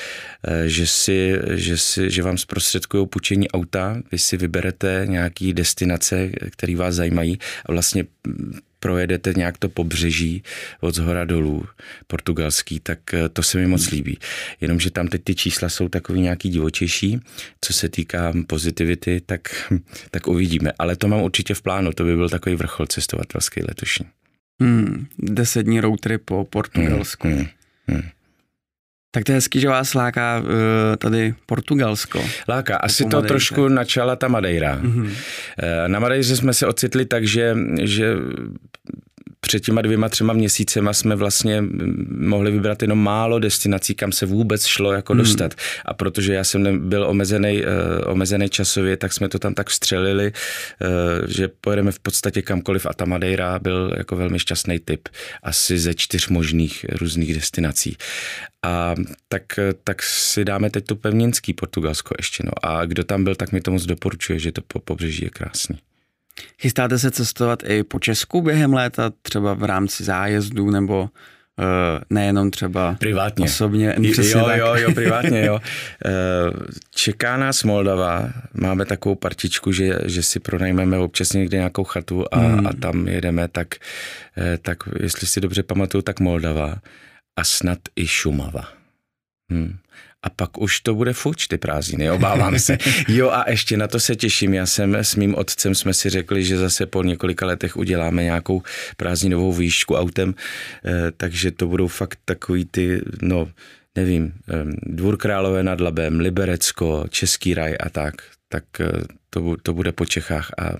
eh, 0.45 0.69
že, 0.69 0.87
si, 0.87 1.33
že, 1.51 1.77
si, 1.77 2.11
že 2.11 2.23
vám 2.23 2.39
zprostředkují 2.39 3.07
půjčení 3.07 3.51
auta, 3.51 3.97
vy 4.13 4.19
si 4.19 4.37
vyberete 4.37 5.07
nějaký 5.09 5.53
destinace, 5.53 6.31
které 6.51 6.77
vás 6.77 6.95
zajímají 6.95 7.39
a 7.67 7.73
vlastně 7.73 8.05
projedete 8.81 9.33
nějak 9.37 9.59
to 9.59 9.69
pobřeží 9.69 10.43
od 10.81 10.95
zhora 10.95 11.25
dolů, 11.25 11.65
portugalský, 12.07 12.81
tak 12.81 13.15
eh, 13.15 13.29
to 13.29 13.43
se 13.43 13.59
mi 13.59 13.67
moc 13.67 13.91
líbí. 13.91 14.19
Jenomže 14.61 14.91
tam 14.91 15.09
teď 15.09 15.25
ty 15.25 15.35
čísla 15.35 15.69
jsou 15.69 15.89
takový 15.89 16.21
nějaký 16.21 16.49
divočejší, 16.49 17.21
co 17.61 17.73
se 17.73 17.89
týká 17.89 18.33
pozitivity, 18.47 19.21
tak, 19.27 19.73
tak 20.11 20.27
uvidíme. 20.27 20.73
Ale 20.79 20.97
to 20.97 21.09
mám 21.09 21.23
určitě 21.23 21.55
v 21.55 21.63
plánu, 21.63 21.93
to 21.93 22.05
by 22.05 22.17
byl 22.17 22.29
takový 22.29 22.55
vrchol 22.55 22.87
cestovatelský 22.87 23.61
letošní. 23.69 24.20
Hmm, 24.61 25.07
deset 25.19 25.63
dní 25.63 25.81
road 25.81 26.01
trip 26.01 26.23
po 26.25 26.45
Portugalsku. 26.45 27.29
Hmm, 27.29 27.37
hmm, 27.37 27.47
hmm. 27.87 28.03
Tak 29.11 29.25
to 29.25 29.33
je 29.33 29.37
hezký, 29.37 29.61
že 29.61 29.69
vás 29.69 29.95
láká 29.95 30.41
uh, 30.41 30.47
tady 30.99 31.35
Portugalsko. 31.47 32.25
Láká. 32.49 32.77
Asi 32.77 33.05
to 33.05 33.23
trošku 33.23 33.69
načala 33.69 34.17
ta 34.17 34.29
Madeira. 34.29 34.79
Mm-hmm. 34.83 35.11
Na 35.87 35.99
Madeiře 35.99 36.37
jsme 36.37 36.55
se 36.55 36.67
ocitli 36.67 37.05
tak, 37.05 37.27
že, 37.27 37.57
že 37.83 38.15
před 39.51 39.61
těma 39.61 39.83
dvěma, 39.83 40.09
třema 40.09 40.33
měsícema 40.33 40.93
jsme 40.93 41.17
vlastně 41.17 41.65
mohli 42.19 42.51
vybrat 42.51 42.83
jenom 42.83 43.03
málo 43.03 43.39
destinací, 43.39 43.95
kam 43.95 44.13
se 44.13 44.27
vůbec 44.27 44.67
šlo 44.67 44.93
jako 44.93 45.13
hmm. 45.13 45.23
dostat. 45.23 45.55
A 45.85 45.95
protože 45.95 46.35
já 46.35 46.45
jsem 46.45 46.89
byl 46.89 47.07
omezený, 47.07 47.63
uh, 47.63 47.67
omezený 48.13 48.49
časově, 48.49 48.97
tak 48.97 49.13
jsme 49.13 49.29
to 49.29 49.39
tam 49.39 49.55
tak 49.55 49.69
vstřelili, 49.69 50.33
uh, 50.33 51.29
že 51.29 51.49
pojedeme 51.49 51.93
v 51.93 51.99
podstatě 51.99 52.43
kamkoliv 52.43 52.87
a 52.87 52.93
ta 52.95 53.05
Madeira 53.05 53.59
byl 53.59 53.95
jako 53.97 54.17
velmi 54.17 54.39
šťastný 54.39 54.79
typ. 54.79 55.09
Asi 55.43 55.79
ze 55.79 55.95
čtyř 55.95 56.29
možných 56.29 56.87
různých 57.01 57.35
destinací. 57.35 57.97
A 58.63 58.95
tak, 59.29 59.43
tak 59.85 60.03
si 60.03 60.45
dáme 60.45 60.71
teď 60.71 60.87
to 60.87 60.97
pevninský 60.97 61.53
Portugalsko 61.53 62.15
ještě. 62.19 62.43
No. 62.47 62.53
A 62.63 62.85
kdo 62.85 63.05
tam 63.05 63.25
byl, 63.25 63.35
tak 63.35 63.53
mi 63.53 63.61
to 63.61 63.71
moc 63.71 63.83
doporučuje, 63.87 64.39
že 64.39 64.53
to 64.53 64.61
po 64.61 64.79
pobřeží 64.81 65.25
je 65.25 65.31
krásný. 65.31 65.79
Chystáte 66.61 66.99
se 66.99 67.11
cestovat 67.11 67.63
i 67.67 67.85
po 67.85 67.99
Česku 67.99 68.43
během 68.43 68.75
léta, 68.75 69.13
třeba 69.23 69.55
v 69.55 69.65
rámci 69.65 70.05
zájezdů 70.05 70.71
nebo 70.71 71.09
Uh, 71.59 72.01
nejenom 72.11 72.51
třeba 72.51 72.97
privátně. 72.99 73.45
osobně. 73.45 73.97
Jo, 73.99 74.45
tak. 74.45 74.59
jo, 74.59 74.75
jo, 74.75 74.93
privátně, 74.95 75.45
jo. 75.45 75.55
Uh, 75.55 76.61
čeká 76.95 77.37
nás 77.37 77.63
Moldava, 77.63 78.33
máme 78.55 78.85
takovou 78.85 79.15
partičku, 79.15 79.73
že, 79.73 79.99
že 80.05 80.23
si 80.23 80.41
pronajmeme 80.41 80.99
občas 80.99 81.33
někde 81.33 81.57
nějakou 81.57 81.85
chatu 81.85 82.25
a, 82.33 82.39
hmm. 82.39 82.67
a 82.67 82.73
tam 82.73 83.09
jedeme, 83.09 83.49
tak, 83.49 83.69
uh, 84.37 84.45
tak 84.63 84.79
jestli 85.01 85.27
si 85.27 85.41
dobře 85.41 85.63
pamatuju, 85.63 86.03
tak 86.03 86.21
Moldava 86.21 86.77
a 87.37 87.45
snad 87.45 87.79
i 87.97 88.07
Šumava. 88.07 88.69
Hmm 89.51 89.79
a 90.23 90.31
pak 90.31 90.59
už 90.59 90.81
to 90.81 90.95
bude 90.95 91.13
fuč 91.13 91.47
ty 91.47 91.59
prázdniny, 91.59 92.11
obávám 92.11 92.59
se. 92.59 92.79
Jo 93.09 93.31
a 93.31 93.51
ještě 93.51 93.77
na 93.77 93.89
to 93.89 94.01
se 94.01 94.17
těším, 94.17 94.55
já 94.55 94.67
jsem 94.67 94.95
s 94.95 95.15
mým 95.15 95.35
otcem 95.35 95.75
jsme 95.75 95.95
si 95.95 96.11
řekli, 96.11 96.45
že 96.45 96.59
zase 96.59 96.87
po 96.87 97.03
několika 97.03 97.47
letech 97.47 97.77
uděláme 97.77 98.23
nějakou 98.23 98.63
prázdninovou 98.97 99.53
výšku 99.53 99.97
autem, 99.97 100.35
eh, 100.85 101.13
takže 101.17 101.51
to 101.51 101.67
budou 101.67 101.89
fakt 101.89 102.19
takový 102.25 102.65
ty, 102.65 103.01
no 103.23 103.49
nevím, 103.97 104.33
eh, 104.49 104.65
Dvůr 104.83 105.17
Králové 105.17 105.63
nad 105.63 105.81
Labem, 105.81 106.21
Liberecko, 106.21 107.05
Český 107.11 107.55
raj 107.55 107.77
a 107.81 107.91
tak, 107.91 108.15
tak 108.49 108.65
eh, 108.81 108.91
to, 109.31 109.57
to 109.63 109.75
bude 109.75 109.93
po 109.93 110.07
Čechách 110.07 110.51
a 110.59 110.73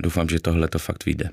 doufám, 0.00 0.28
že 0.28 0.40
tohle 0.40 0.68
to 0.68 0.78
fakt 0.78 1.04
vyjde. 1.06 1.30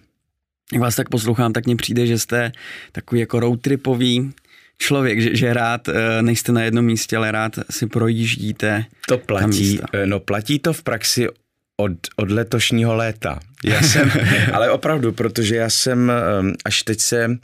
Jak 0.74 0.82
vás 0.82 0.96
tak 0.96 1.10
poslouchám, 1.10 1.54
tak 1.54 1.66
mně 1.66 1.76
přijde, 1.76 2.08
že 2.08 2.20
jste 2.20 2.52
takový 2.92 3.22
jako 3.22 3.40
roadtripový 3.40 4.34
člověk, 4.78 5.22
že, 5.22 5.36
že 5.36 5.54
rád 5.54 5.88
eh, 5.88 6.22
nejste 6.22 6.52
na 6.52 6.62
jednom 6.62 6.86
místě, 6.86 7.18
ale 7.18 7.32
rád 7.32 7.60
si 7.70 7.88
projíždíte. 7.88 8.86
To 9.08 9.18
platí, 9.18 9.80
eh, 9.94 10.06
no 10.06 10.20
platí 10.20 10.60
to 10.60 10.74
v 10.74 10.84
praxi 10.84 11.28
od, 11.78 11.92
od 12.16 12.32
letošního 12.32 12.96
léta. 12.96 13.40
Já 13.64 13.82
jsem, 13.82 14.12
ale 14.54 14.72
opravdu, 14.72 15.12
protože 15.12 15.56
já 15.56 15.70
jsem, 15.70 16.12
až 16.66 16.84
teď 16.84 17.00
se, 17.00 17.38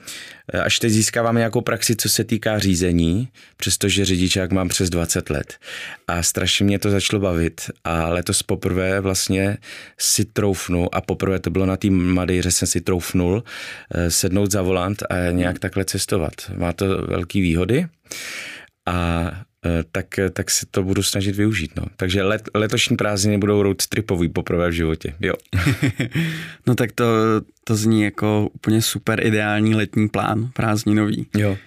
eh, 0.53 0.61
až 0.61 0.79
teď 0.79 0.91
získávám 0.91 1.35
nějakou 1.35 1.61
praxi, 1.61 1.95
co 1.95 2.09
se 2.09 2.23
týká 2.23 2.59
řízení, 2.59 3.27
přestože 3.57 4.05
řidičák 4.05 4.51
mám 4.51 4.69
přes 4.69 4.89
20 4.89 5.29
let. 5.29 5.57
A 6.07 6.23
strašně 6.23 6.65
mě 6.65 6.79
to 6.79 6.89
začalo 6.89 7.19
bavit 7.19 7.61
a 7.83 8.09
letos 8.09 8.43
poprvé 8.43 8.99
vlastně 8.99 9.57
si 9.99 10.25
troufnu 10.25 10.95
a 10.95 11.01
poprvé 11.01 11.39
to 11.39 11.49
bylo 11.49 11.65
na 11.65 11.77
té 11.77 11.89
Madejře 11.89 12.51
jsem 12.51 12.67
si 12.67 12.81
troufnul 12.81 13.43
eh, 13.93 14.11
sednout 14.11 14.51
za 14.51 14.61
volant 14.61 15.03
a 15.09 15.31
nějak 15.31 15.59
takhle 15.59 15.85
cestovat. 15.85 16.33
Má 16.55 16.73
to 16.73 16.85
velké 17.07 17.41
výhody 17.41 17.87
a 18.85 19.31
tak, 19.91 20.19
tak 20.33 20.51
se 20.51 20.65
to 20.71 20.83
budu 20.83 21.03
snažit 21.03 21.35
využít. 21.35 21.71
No. 21.75 21.85
Takže 21.95 22.23
let, 22.23 22.49
letošní 22.53 22.97
prázdniny 22.97 23.37
budou 23.37 23.63
road 23.63 23.87
tripový 23.87 24.29
poprvé 24.29 24.69
v 24.69 24.73
životě. 24.73 25.15
Jo. 25.19 25.33
no 26.67 26.75
tak 26.75 26.91
to, 26.91 27.05
to 27.63 27.75
zní 27.75 28.01
jako 28.01 28.49
úplně 28.53 28.81
super 28.81 29.25
ideální 29.25 29.75
letní 29.75 30.09
plán 30.09 30.49
prázdninový. 30.53 31.27
Jo. 31.37 31.57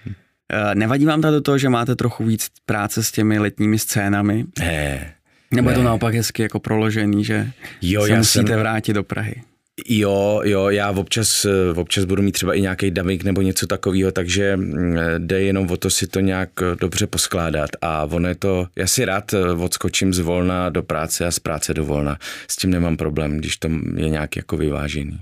Eh, 0.51 0.75
nevadí 0.75 1.05
vám 1.05 1.21
to 1.21 1.31
do 1.31 1.41
toho, 1.41 1.57
že 1.57 1.69
máte 1.69 1.95
trochu 1.95 2.25
víc 2.25 2.47
práce 2.65 3.03
s 3.03 3.11
těmi 3.11 3.39
letními 3.39 3.79
scénami? 3.79 4.45
Ne. 4.59 5.13
Nebo 5.51 5.69
ne. 5.69 5.73
je 5.73 5.77
to 5.77 5.83
naopak 5.83 6.15
hezky 6.15 6.41
jako 6.41 6.59
proložený, 6.59 7.25
že 7.25 7.51
jo, 7.81 8.03
se 8.03 8.11
já 8.11 8.17
musíte 8.17 8.47
jsem... 8.47 8.59
vrátit 8.59 8.93
do 8.93 9.03
Prahy? 9.03 9.35
Jo, 9.89 10.41
jo, 10.43 10.69
já 10.69 10.91
občas, 10.91 11.45
občas 11.75 12.05
budu 12.05 12.23
mít 12.23 12.31
třeba 12.31 12.53
i 12.53 12.61
nějaký 12.61 12.91
damik 12.91 13.23
nebo 13.23 13.41
něco 13.41 13.67
takového, 13.67 14.11
takže 14.11 14.57
mm, 14.57 14.97
jde 15.17 15.41
jenom 15.41 15.71
o 15.71 15.77
to 15.77 15.89
si 15.89 16.07
to 16.07 16.19
nějak 16.19 16.49
dobře 16.79 17.07
poskládat 17.07 17.69
a 17.81 18.03
ono 18.03 18.27
je 18.27 18.35
to, 18.35 18.67
já 18.75 18.87
si 18.87 19.05
rád 19.05 19.33
odskočím 19.59 20.13
z 20.13 20.19
volna 20.19 20.69
do 20.69 20.83
práce 20.83 21.25
a 21.25 21.31
z 21.31 21.39
práce 21.39 21.73
do 21.73 21.85
volna, 21.85 22.17
s 22.47 22.55
tím 22.55 22.69
nemám 22.69 22.97
problém, 22.97 23.37
když 23.37 23.57
to 23.57 23.69
je 23.95 24.09
nějak 24.09 24.35
jako 24.35 24.57
vyvážený. 24.57 25.19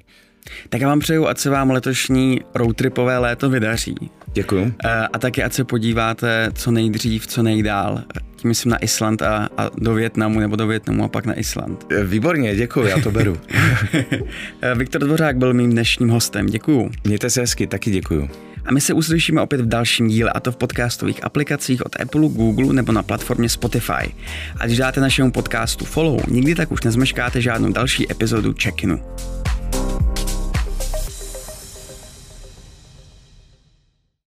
Tak 0.70 0.82
já 0.82 0.88
vám 0.88 1.00
přeju, 1.00 1.28
ať 1.28 1.38
se 1.38 1.50
vám 1.50 1.72
letošní 1.72 2.42
roadtripové 2.56 3.18
léto 3.18 3.50
vydaří. 3.50 3.96
Děkuju. 4.34 4.74
Eh, 4.86 4.90
a 5.14 5.20
taky, 5.20 5.44
ať 5.44 5.54
se 5.54 5.64
podíváte 5.64 6.52
co 6.54 6.72
nejdřív, 6.72 7.28
co 7.28 7.44
nejdál. 7.44 8.04
Tím 8.36 8.48
myslím 8.48 8.70
na 8.70 8.78
Island 8.78 9.22
a, 9.22 9.50
a 9.58 9.70
do 9.78 9.94
Větnamu, 9.94 10.40
nebo 10.40 10.56
do 10.56 10.68
Větnamu 10.68 11.04
a 11.04 11.08
pak 11.08 11.26
na 11.26 11.40
Island. 11.40 11.86
Eh, 11.92 12.04
výborně, 12.04 12.56
děkuji, 12.56 12.88
já 12.88 13.02
to 13.02 13.12
beru. 13.12 13.38
Eh, 14.62 14.76
Viktor 14.76 15.02
Dvořák 15.02 15.38
byl 15.38 15.54
mým 15.54 15.72
dnešním 15.72 16.10
hostem, 16.10 16.46
děkuju. 16.46 16.92
Mějte 17.04 17.30
se 17.30 17.42
hezky, 17.42 17.68
taky 17.68 17.92
děkuju. 17.92 18.30
A 18.66 18.74
my 18.74 18.82
se 18.82 18.94
uslyšíme 18.94 19.42
opět 19.42 19.62
v 19.62 19.66
dalším 19.66 20.08
díle, 20.08 20.32
a 20.32 20.40
to 20.40 20.52
v 20.52 20.56
podcastových 20.56 21.24
aplikacích 21.24 21.86
od 21.86 22.00
Apple, 22.02 22.22
Google 22.22 22.74
nebo 22.74 22.92
na 22.92 23.04
platformě 23.04 23.50
Spotify. 23.50 24.14
A 24.60 24.66
když 24.66 24.78
dáte 24.78 25.02
našemu 25.02 25.32
podcastu 25.32 25.86
follow, 25.86 26.22
nikdy 26.28 26.56
tak 26.56 26.72
už 26.72 26.84
nezmeškáte 26.84 27.42
žádnou 27.42 27.72
další 27.72 28.12
epizodu 28.12 28.54
check-inu. 28.54 29.00